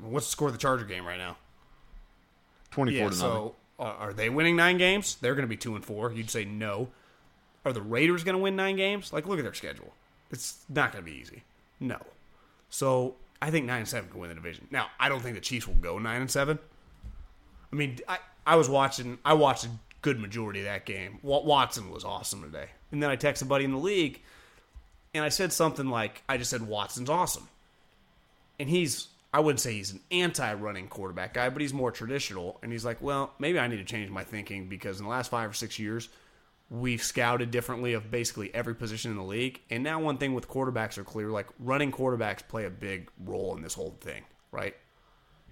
[0.01, 1.37] what's the score of the Charger game right now?
[2.71, 3.21] Twenty-four Yeah, to nothing.
[3.21, 5.17] so uh, are they winning nine games?
[5.21, 6.13] They're going to be two and four.
[6.13, 6.89] You'd say no.
[7.65, 9.13] Are the Raiders going to win nine games?
[9.13, 9.93] Like, look at their schedule.
[10.31, 11.43] It's not going to be easy.
[11.81, 11.99] No.
[12.71, 14.67] So I think nine and seven can win the division.
[14.71, 16.59] Now I don't think the Chiefs will go nine and seven.
[17.73, 19.71] I mean, I I was watching I watched a
[20.03, 21.19] good majority of that game.
[21.23, 22.69] Watson was awesome today.
[22.93, 24.23] And then I texted a buddy in the league,
[25.13, 27.49] and I said something like, I just said Watson's awesome.
[28.59, 32.59] And he's, I wouldn't say he's an anti-running quarterback guy, but he's more traditional.
[32.63, 35.31] And he's like, well, maybe I need to change my thinking because in the last
[35.31, 36.09] five or six years,
[36.71, 39.61] we've scouted differently of basically every position in the league.
[39.71, 43.55] And now one thing with quarterbacks are clear, like running quarterbacks play a big role
[43.57, 44.75] in this whole thing, right?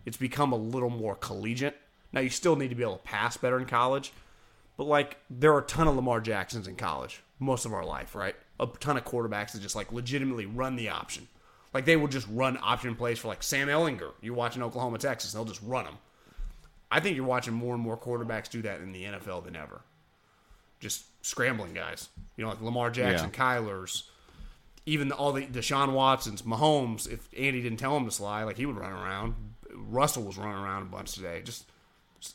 [0.04, 1.76] It's become a little more collegiate.
[2.12, 4.12] Now you still need to be able to pass better in college,
[4.76, 8.14] but like there are a ton of Lamar Jacksons in college most of our life,
[8.14, 8.36] right?
[8.58, 11.28] A ton of quarterbacks that just like legitimately run the option.
[11.74, 14.12] Like they will just run option plays for like Sam Ehlinger.
[14.22, 15.98] You're watching Oklahoma, Texas, they'll just run them.
[16.90, 19.82] I think you're watching more and more quarterbacks do that in the NFL than ever.
[20.80, 22.08] Just scrambling guys.
[22.36, 24.10] You know, like Lamar Jackson, Kyler's,
[24.86, 27.10] even all the Deshaun Watsons, Mahomes.
[27.10, 29.34] If Andy didn't tell him to slide, like he would run around.
[29.74, 31.42] Russell was running around a bunch today.
[31.44, 31.64] Just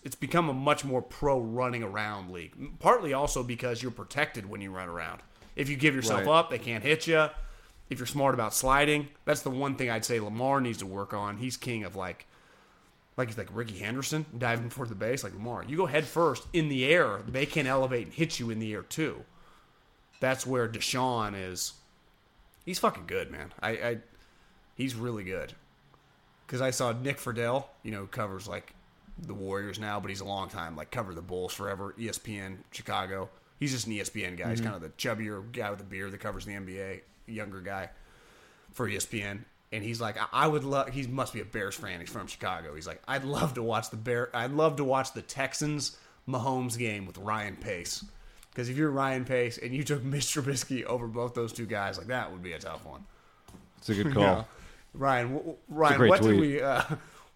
[0.03, 2.53] it's become a much more pro running around league.
[2.79, 5.21] Partly also because you're protected when you run around.
[5.55, 6.39] If you give yourself Right.
[6.39, 7.27] up, they can't hit you.
[7.91, 11.13] If you're smart about sliding, that's the one thing I'd say Lamar needs to work
[11.13, 11.38] on.
[11.38, 12.25] He's king of like
[13.17, 15.65] like he's like Rickey Henderson diving for the base, like Lamar.
[15.67, 18.73] You go head first in the air, they can elevate and hit you in the
[18.73, 19.25] air too.
[20.21, 21.73] That's where Deshaun is.
[22.65, 23.54] He's fucking good, man.
[23.62, 23.97] I, I
[24.75, 25.51] he's really good.
[26.47, 28.73] Because I saw Nick Friedell, you know, covers like
[29.19, 31.93] the Warriors now, but he's a long time like covered the Bulls forever.
[31.99, 33.30] ESPN Chicago.
[33.60, 34.49] He's just an ESPN guy.
[34.49, 34.71] He's mm-hmm.
[34.71, 37.89] kind of the chubbier guy with the beard that covers the NBA, younger guy
[38.73, 39.39] for ESPN.
[39.73, 40.89] And he's like, I, I would love.
[40.89, 41.99] He must be a Bears fan.
[42.01, 42.75] He's from Chicago.
[42.75, 44.29] He's like, I'd love to watch the Bear.
[44.35, 48.03] I'd love to watch the Texans Mahomes game with Ryan Pace.
[48.51, 51.97] Because if you're Ryan Pace and you took Mitch Trubisky over both those two guys,
[51.97, 53.05] like that would be a tough one.
[53.77, 54.23] It's a good call.
[54.23, 54.43] Yeah.
[54.93, 56.61] Ryan, w- w- Ryan, great what did we?
[56.61, 56.83] Uh,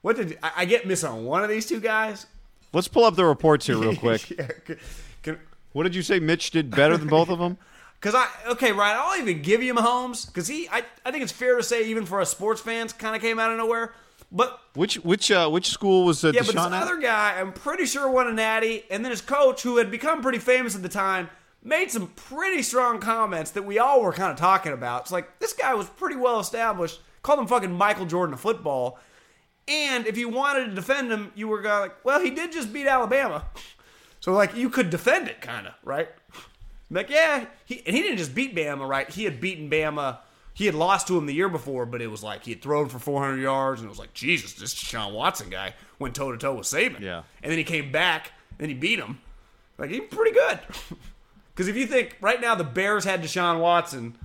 [0.01, 2.25] what did I, I get miss on one of these two guys?
[2.73, 4.29] Let's pull up the reports here real quick.
[4.29, 4.75] yeah, c-
[5.23, 5.39] can,
[5.71, 6.19] What did you say?
[6.19, 7.57] Mitch did better than both of them?
[8.05, 10.69] Because I okay, Ryan, I'll even give you Mahomes because he.
[10.69, 13.39] I, I think it's fair to say even for us sports fans, kind of came
[13.39, 13.95] out of nowhere.
[14.31, 16.83] But Which which uh, which school was uh, yeah, but this Deshaun at?
[16.83, 20.21] other guy, I'm pretty sure won a natty, and then his coach, who had become
[20.21, 21.31] pretty famous at the time,
[21.63, 25.01] made some pretty strong comments that we all were kind of talking about.
[25.01, 26.99] It's like this guy was pretty well established.
[27.23, 28.99] Called him fucking Michael Jordan of football.
[29.67, 32.71] And if you wanted to defend him, you were going like, well, he did just
[32.71, 33.45] beat Alabama.
[34.21, 36.09] So like you could defend it kind of, right?
[36.91, 39.09] Like, yeah, he and he didn't just beat Bama, right?
[39.09, 40.19] He had beaten Bama.
[40.53, 42.87] He had lost to him the year before, but it was like he had thrown
[42.87, 46.37] for 400 yards, and it was like, Jesus, this Deshaun Watson guy went toe to
[46.37, 47.01] toe with Saban.
[47.01, 47.23] Yeah.
[47.43, 49.19] And then he came back, and he beat him.
[49.77, 50.59] Like, he's pretty good.
[51.55, 54.17] Because if you think right now the Bears had Deshaun Watson,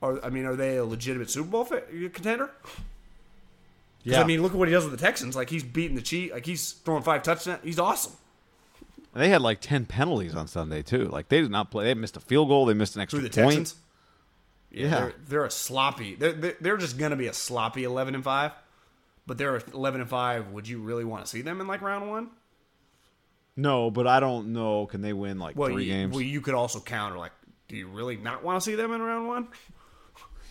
[0.00, 2.50] are I mean, are they a legitimate Super Bowl contender?
[4.04, 4.20] Yeah.
[4.20, 5.34] I mean, look at what he does with the Texans.
[5.34, 6.32] Like, he's beating the Chiefs.
[6.32, 7.60] Like, he's throwing five touchdowns.
[7.64, 8.12] He's awesome.
[9.14, 11.04] They had like ten penalties on Sunday too.
[11.06, 11.84] Like they did not play.
[11.84, 12.66] They missed a field goal.
[12.66, 13.56] They missed an extra Through the point.
[13.58, 13.74] Texans.
[14.70, 14.88] Yeah.
[14.90, 16.16] they're, they're a sloppy.
[16.16, 18.52] They're, they're they're just gonna be a sloppy eleven and five.
[19.26, 20.50] But they're eleven and five.
[20.50, 22.30] Would you really want to see them in like round one?
[23.56, 24.86] No, but I don't know.
[24.86, 26.12] Can they win like Well, three you, games?
[26.12, 27.30] well, you could also counter like,
[27.68, 29.48] do you really not want to see them in round one?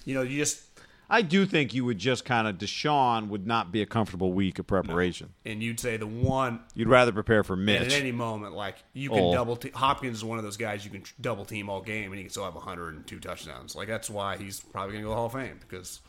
[0.06, 0.62] You know, you just
[1.10, 4.58] I do think you would just kind of Deshaun would not be a comfortable week
[4.60, 5.34] of preparation.
[5.46, 7.82] and you'd say the one You'd rather prepare for and Mitch.
[7.82, 9.34] at any moment, like you can Oh.
[9.34, 9.56] double.
[9.58, 12.24] Te- Hopkins is one of those guys you can double team all game, and he
[12.24, 13.76] can still have 102 touchdowns.
[13.76, 16.02] Like that's why he's probably going to go to the Hall of Fame because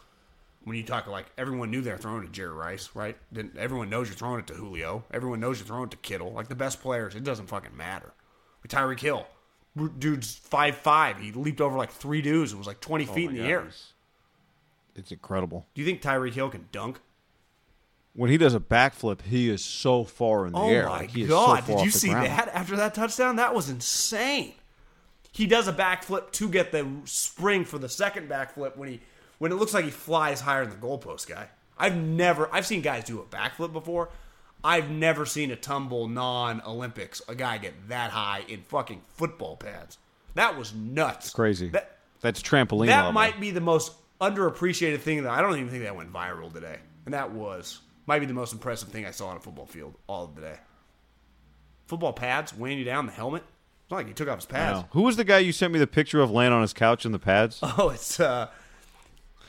[0.63, 3.19] when you talk like everyone knew they're throwing to Jerry Rice, right?
[3.33, 5.05] Didn't everyone knows you're throwing it to Julio?
[5.13, 6.33] Everyone knows you're throwing it to Kittle.
[6.33, 8.15] Like the best players, it doesn't fucking matter.
[8.63, 9.27] Like Tyreek Hill,
[9.99, 11.19] dude's five five.
[11.19, 13.51] He leaped over like three dudes and was like 20 feet in the Oh God,
[13.51, 13.69] air.
[14.95, 15.67] It's- It's incredible.
[15.75, 17.01] Do you think Tyreek Hill can dunk?
[18.15, 20.87] When he does a backflip, he is so far in the Oh air.
[20.87, 21.65] my Like, god!
[21.67, 22.27] so Did you see ground.
[22.29, 23.37] that after that touchdown?
[23.37, 24.55] That was insane.
[25.33, 29.01] He does a backflip to get the spring for the second backflip when he
[29.39, 31.49] when it looks like he flies higher than the goalpost guy.
[31.77, 34.11] I've never I've seen guys do a backflip before.
[34.63, 39.57] I've never seen a tumble non Olympics a guy get that high in fucking football
[39.57, 39.99] pads.
[40.35, 41.31] That was nuts.
[41.31, 41.69] Crazy.
[41.71, 43.13] That That's trampoline that level.
[43.13, 46.79] might be the most underappreciated thing that I don't even think that went viral today.
[47.05, 49.97] And that was might be the most impressive thing I saw on a football field
[50.07, 50.57] all of the day.
[51.87, 53.43] Football pads weighing you down, the helmet.
[53.83, 54.85] It's not like he took off his pads.
[54.93, 57.13] Who was the guy you sent me the picture of laying on his couch in
[57.13, 57.61] the pads?
[57.79, 58.49] Oh, it's uh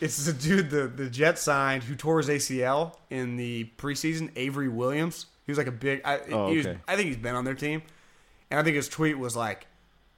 [0.02, 4.68] it's the dude the the Jet signed who tore his ACL in the preseason, Avery
[4.68, 5.28] Williams.
[5.46, 6.80] He was like a big I, Oh, he was- okay.
[6.88, 7.82] I think he's been on their team.
[8.52, 9.68] And I think his tweet was like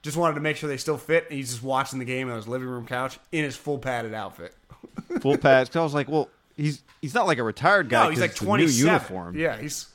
[0.02, 1.24] just wanted to make sure they still fit.
[1.28, 4.14] And he's just watching the game on his living room couch in his full padded
[4.14, 4.54] outfit.
[5.20, 5.68] Full pads.
[5.70, 8.04] 'Cause I was like, well, he's he's not like a retired guy.
[8.04, 9.36] no, he's like twenty new uniform.
[9.36, 9.86] Yeah, he's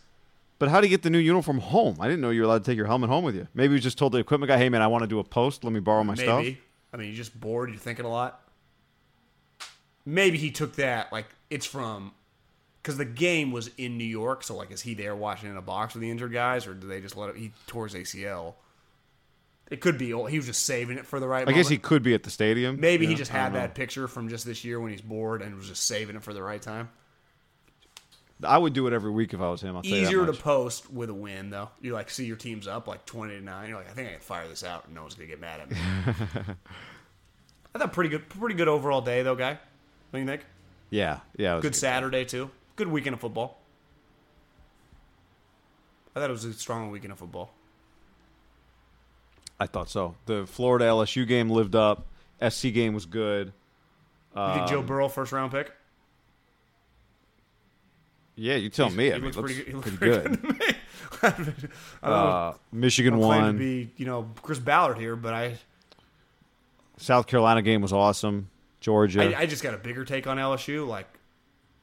[0.60, 1.97] But how do you get the new uniform home?
[1.99, 3.47] I didn't know you were allowed to take your helmet home with you.
[3.54, 5.64] Maybe you just told the equipment guy, "Hey man, I want to do a post.
[5.64, 6.39] Let me borrow my stuff.
[6.43, 6.56] Maybe.
[6.56, 7.70] stuff." I mean, you're just bored.
[7.70, 8.41] You're thinking a lot.
[10.06, 12.12] Maybe he took that like it's from
[12.82, 14.43] because the game was in New York.
[14.43, 16.88] So like, is he there watching in a box with the injured guys, or do
[16.88, 17.38] they just let it?
[17.38, 18.56] He tore his ACL.
[19.72, 20.07] It could be.
[20.07, 21.45] He was just saving it for the right.
[21.45, 21.53] Time.
[21.53, 22.80] I guess he could be at the stadium.
[22.80, 23.18] Maybe you he know?
[23.20, 23.59] just I don't had know.
[23.59, 26.34] that picture from just this year when he's bored and was just saving it for
[26.34, 26.89] the right time.
[28.43, 29.76] I would do it every week if I was him.
[29.76, 30.41] I'll tell you that Easier to much.
[30.41, 31.70] post with a win though.
[31.82, 33.70] You like see your team's up like twenty to nine.
[33.70, 35.61] You're like, I think I can fire this out, and no one's gonna get mad
[35.61, 35.78] at me.
[37.76, 39.51] I thought pretty good, pretty good overall day though, guy.
[39.53, 39.59] What
[40.11, 40.45] do you think?
[40.89, 41.53] Yeah, yeah.
[41.53, 42.51] it was Good Saturday too.
[42.76, 43.59] Good weekend of football.
[46.16, 47.51] I thought it was a strong weekend of football.
[49.64, 50.16] I thought so.
[50.26, 52.05] The Florida LSU game lived up.
[52.47, 53.53] SC game was good.
[54.36, 55.72] You think Joe Um, Burrow first round pick?
[58.36, 59.11] Yeah, you tell me.
[59.11, 60.43] I he mean, looks it looks pretty, good- he looks pretty good.
[60.59, 60.76] me.
[62.03, 62.14] I know.
[62.16, 63.57] Uh, Michigan I claim to won.
[63.57, 65.57] be you know Chris Ballard here, but I
[66.97, 68.49] South Carolina game was awesome.
[68.82, 69.22] Georgia.
[69.38, 70.86] I, I just got a bigger take on LSU.
[70.86, 71.07] Like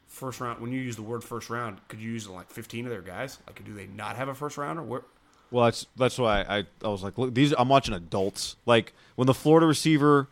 [0.08, 2.90] first round, when you use the word first round, could you use like fifteen of
[2.90, 3.38] their guys?
[3.46, 4.82] Like, do they not have a first rounder?
[4.82, 5.02] Where?
[5.50, 8.56] Well, that's that's why I, I was like, look, these I'm watching adults.
[8.66, 10.28] Like when the Florida receiver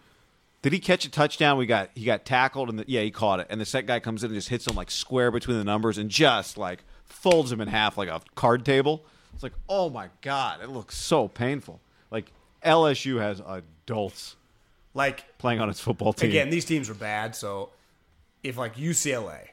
[0.62, 1.56] did he catch a touchdown?
[1.56, 3.46] We got he got tackled and the, yeah, he caught it.
[3.50, 5.98] And the set guy comes in and just hits him like square between the numbers
[5.98, 9.04] and just like folds him in half like a card table.
[9.34, 11.80] It's like, oh my god, it looks so painful.
[12.10, 12.32] Like
[12.64, 14.36] LSU has adults
[14.94, 16.30] Like playing on its football team.
[16.30, 17.36] again, these teams are bad.
[17.36, 17.70] So
[18.42, 19.48] if like UCLA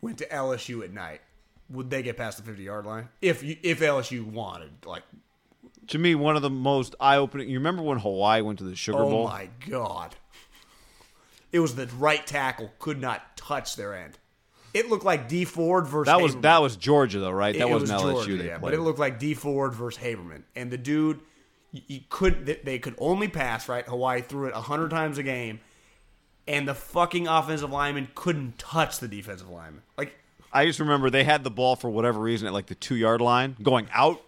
[0.00, 1.20] went to LSU at night,
[1.70, 3.08] would they get past the fifty yard line?
[3.20, 5.02] If you, if LSU wanted, like,
[5.88, 7.48] to me, one of the most eye opening.
[7.48, 9.26] You remember when Hawaii went to the Sugar oh Bowl?
[9.26, 10.16] Oh my god,
[11.52, 14.18] it was the right tackle could not touch their end.
[14.74, 16.42] It looked like D Ford versus That was Haberman.
[16.42, 17.54] that was Georgia though, right?
[17.54, 18.12] That it wasn't was LSU.
[18.26, 21.20] Georgia, they yeah, but it looked like D Ford versus Haberman, and the dude,
[21.72, 23.86] you, could they- could only pass right.
[23.86, 25.60] Hawaii threw it hundred times a game,
[26.46, 29.82] and the fucking offensive lineman couldn't touch the defensive lineman.
[29.96, 30.14] Like
[30.52, 33.20] I just remember they had the ball for whatever reason at like the two yard
[33.20, 34.22] line going out.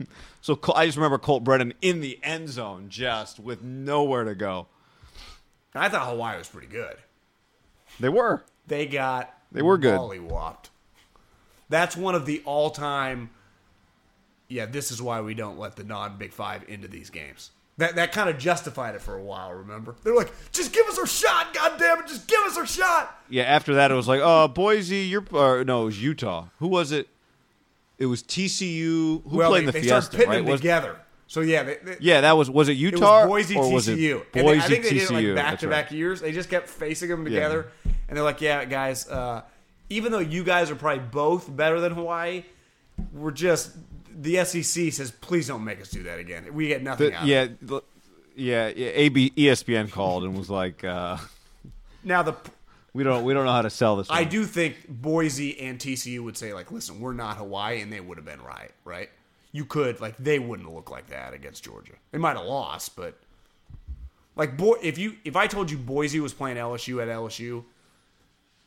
[0.40, 4.66] so I just remember Colt Brennan in the end zone just with nowhere to go.
[5.74, 6.96] I thought Hawaii was pretty good.
[8.00, 8.44] They were.
[8.66, 9.98] They got They were good.
[9.98, 10.70] Mollywopped.
[11.68, 13.30] That's one of the all time.
[14.48, 17.50] Yeah, this is why we don't let the non Big Five into these games.
[17.78, 19.52] That that kind of justified it for a while.
[19.52, 22.66] Remember, they're like, just give us our shot, God damn it, just give us our
[22.66, 23.22] shot.
[23.28, 23.42] Yeah.
[23.42, 25.24] After that, it was like, oh, Boise, you're.
[25.30, 26.46] Or, no, it was Utah.
[26.58, 27.08] Who was it?
[27.98, 29.22] It was TCU.
[29.22, 30.02] Who well, played they, in the they Fiesta?
[30.02, 30.36] started pitting right?
[30.36, 30.96] them Was- together.
[31.28, 32.48] So yeah, they, they, yeah, that was.
[32.48, 34.32] Was it it Utah was Boise or was it TCU.
[34.32, 35.26] Boise and they, I think they did it TCU?
[35.26, 35.92] like back That's to back right.
[35.92, 36.20] years.
[36.20, 37.72] They just kept facing them together,
[38.08, 39.42] and they're like, "Yeah, guys, uh,
[39.90, 42.44] even though you guys are probably both better than Hawaii,
[43.12, 43.72] we're just
[44.18, 46.52] the SEC says please don't make us do that again.
[46.54, 47.26] We get nothing The- out.
[47.26, 47.66] yeah, of it.
[47.66, 47.80] the-
[48.34, 48.88] yeah, yeah.
[48.94, 51.16] AB, ESPN called and was like, uh,
[52.04, 52.34] Now the
[52.92, 54.08] we don't, we don't know how to sell this.
[54.10, 58.00] I do think Boise and TCU would say like, listen, we're not Hawaii, and they
[58.00, 59.10] would have been right, right?
[59.52, 61.92] You could like they wouldn't look like that against Georgia.
[62.10, 63.18] They might have lost, but
[64.34, 67.64] like boy, if you if I told you Boise was playing LSU at LSU,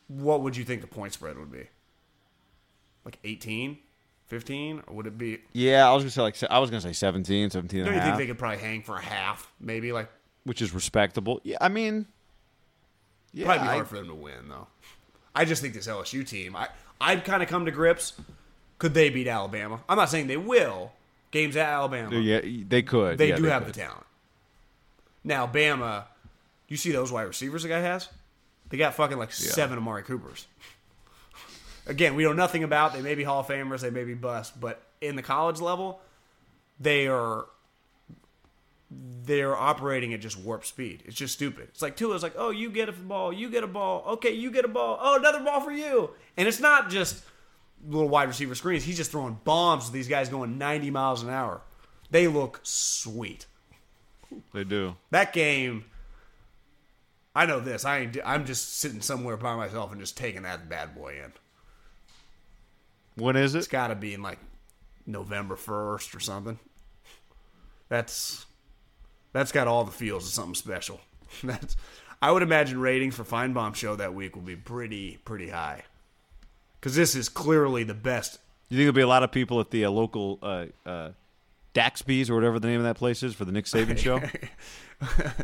[0.08, 1.66] what would you think the point spread would be?
[3.04, 3.78] Like 18,
[4.30, 5.38] 15, or would it be?
[5.52, 7.92] Yeah, I was gonna say like se- I was gonna say 17, 17 and Don't
[7.94, 9.92] a you think half, they could probably hang for a half, maybe?
[9.92, 10.08] Like
[10.44, 11.40] which is respectable.
[11.44, 12.06] Yeah, I mean,
[13.34, 14.66] yeah, probably be I- hard for them to win though.
[15.34, 16.68] I just think this LSU team, I
[17.00, 18.14] I've kind of come to grips.
[18.78, 19.80] Could they beat Alabama?
[19.88, 20.92] I'm not saying they will.
[21.32, 22.16] Games at Alabama.
[22.18, 23.18] Yeah, they could.
[23.18, 23.74] They Yeah, do have could.
[23.74, 24.04] the talent.
[25.22, 26.04] Now, Bama,
[26.66, 28.08] you see those wide receivers the guy has?
[28.70, 30.46] They got fucking like seven Amari Coopers.
[31.86, 32.92] Again, we know nothing about.
[32.92, 36.00] They may be Hall of Famers, they may be bust, but in the college level,
[36.78, 37.46] they are
[39.22, 41.02] they're operating at just warp speed.
[41.06, 41.68] It's just stupid.
[41.70, 44.50] It's like Tua's like, oh, you get a ball, you get a ball, okay, you
[44.50, 46.10] get a ball, oh, another ball for you.
[46.36, 47.22] And it's not just
[47.86, 48.82] little wide receiver screens.
[48.82, 51.60] He's just throwing bombs to these guys going 90 miles an hour.
[52.10, 53.46] They look sweet.
[54.52, 54.96] They do.
[55.10, 55.84] That game,
[57.34, 57.84] I know this.
[57.84, 61.32] I ain't, I'm just sitting somewhere by myself and just taking that bad boy in.
[63.20, 63.58] When is it?
[63.58, 64.38] It's got to be in like
[65.06, 66.58] November 1st or something.
[67.88, 68.46] That's
[69.32, 71.00] that's got all the feels of something special.
[71.42, 71.76] That's
[72.22, 75.82] I would imagine ratings for Finebaum show that week will be pretty pretty high.
[76.80, 78.38] Cuz this is clearly the best.
[78.68, 81.10] You think there'll be a lot of people at the uh, local uh, uh,
[81.74, 84.20] Daxby's or whatever the name of that place is for the Nick Saban show?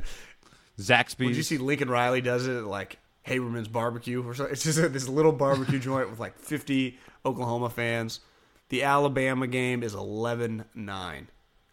[0.79, 1.29] Zaxby's.
[1.29, 4.53] Did you see Lincoln Riley does it at like Haberman's barbecue or something?
[4.53, 8.21] It's just this little barbecue joint with like 50 Oklahoma fans.
[8.69, 11.27] The Alabama game is 11-9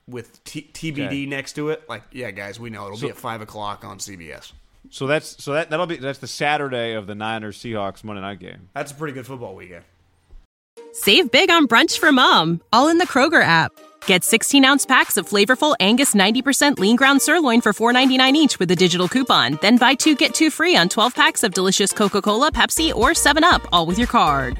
[0.08, 1.26] with T- TBD Okay.
[1.26, 1.88] next to it.
[1.88, 4.51] Like, yeah, guys, we know it'll be at five o'clock on CBS.
[4.89, 8.39] So that's so that that'll be that's the Saturday of the Niners Seahawks Monday night
[8.39, 8.68] game.
[8.74, 9.86] That's a pretty good football weekend.
[10.91, 13.72] Save big on brunch for mom, all in the Kroger app.
[14.06, 18.70] Get 16 ounce packs of flavorful Angus 90% lean ground sirloin for $4.99 each with
[18.72, 19.58] a digital coupon.
[19.62, 23.12] Then buy two get two free on 12 packs of delicious Coca Cola, Pepsi, or
[23.12, 24.60] 7UP, all with your card.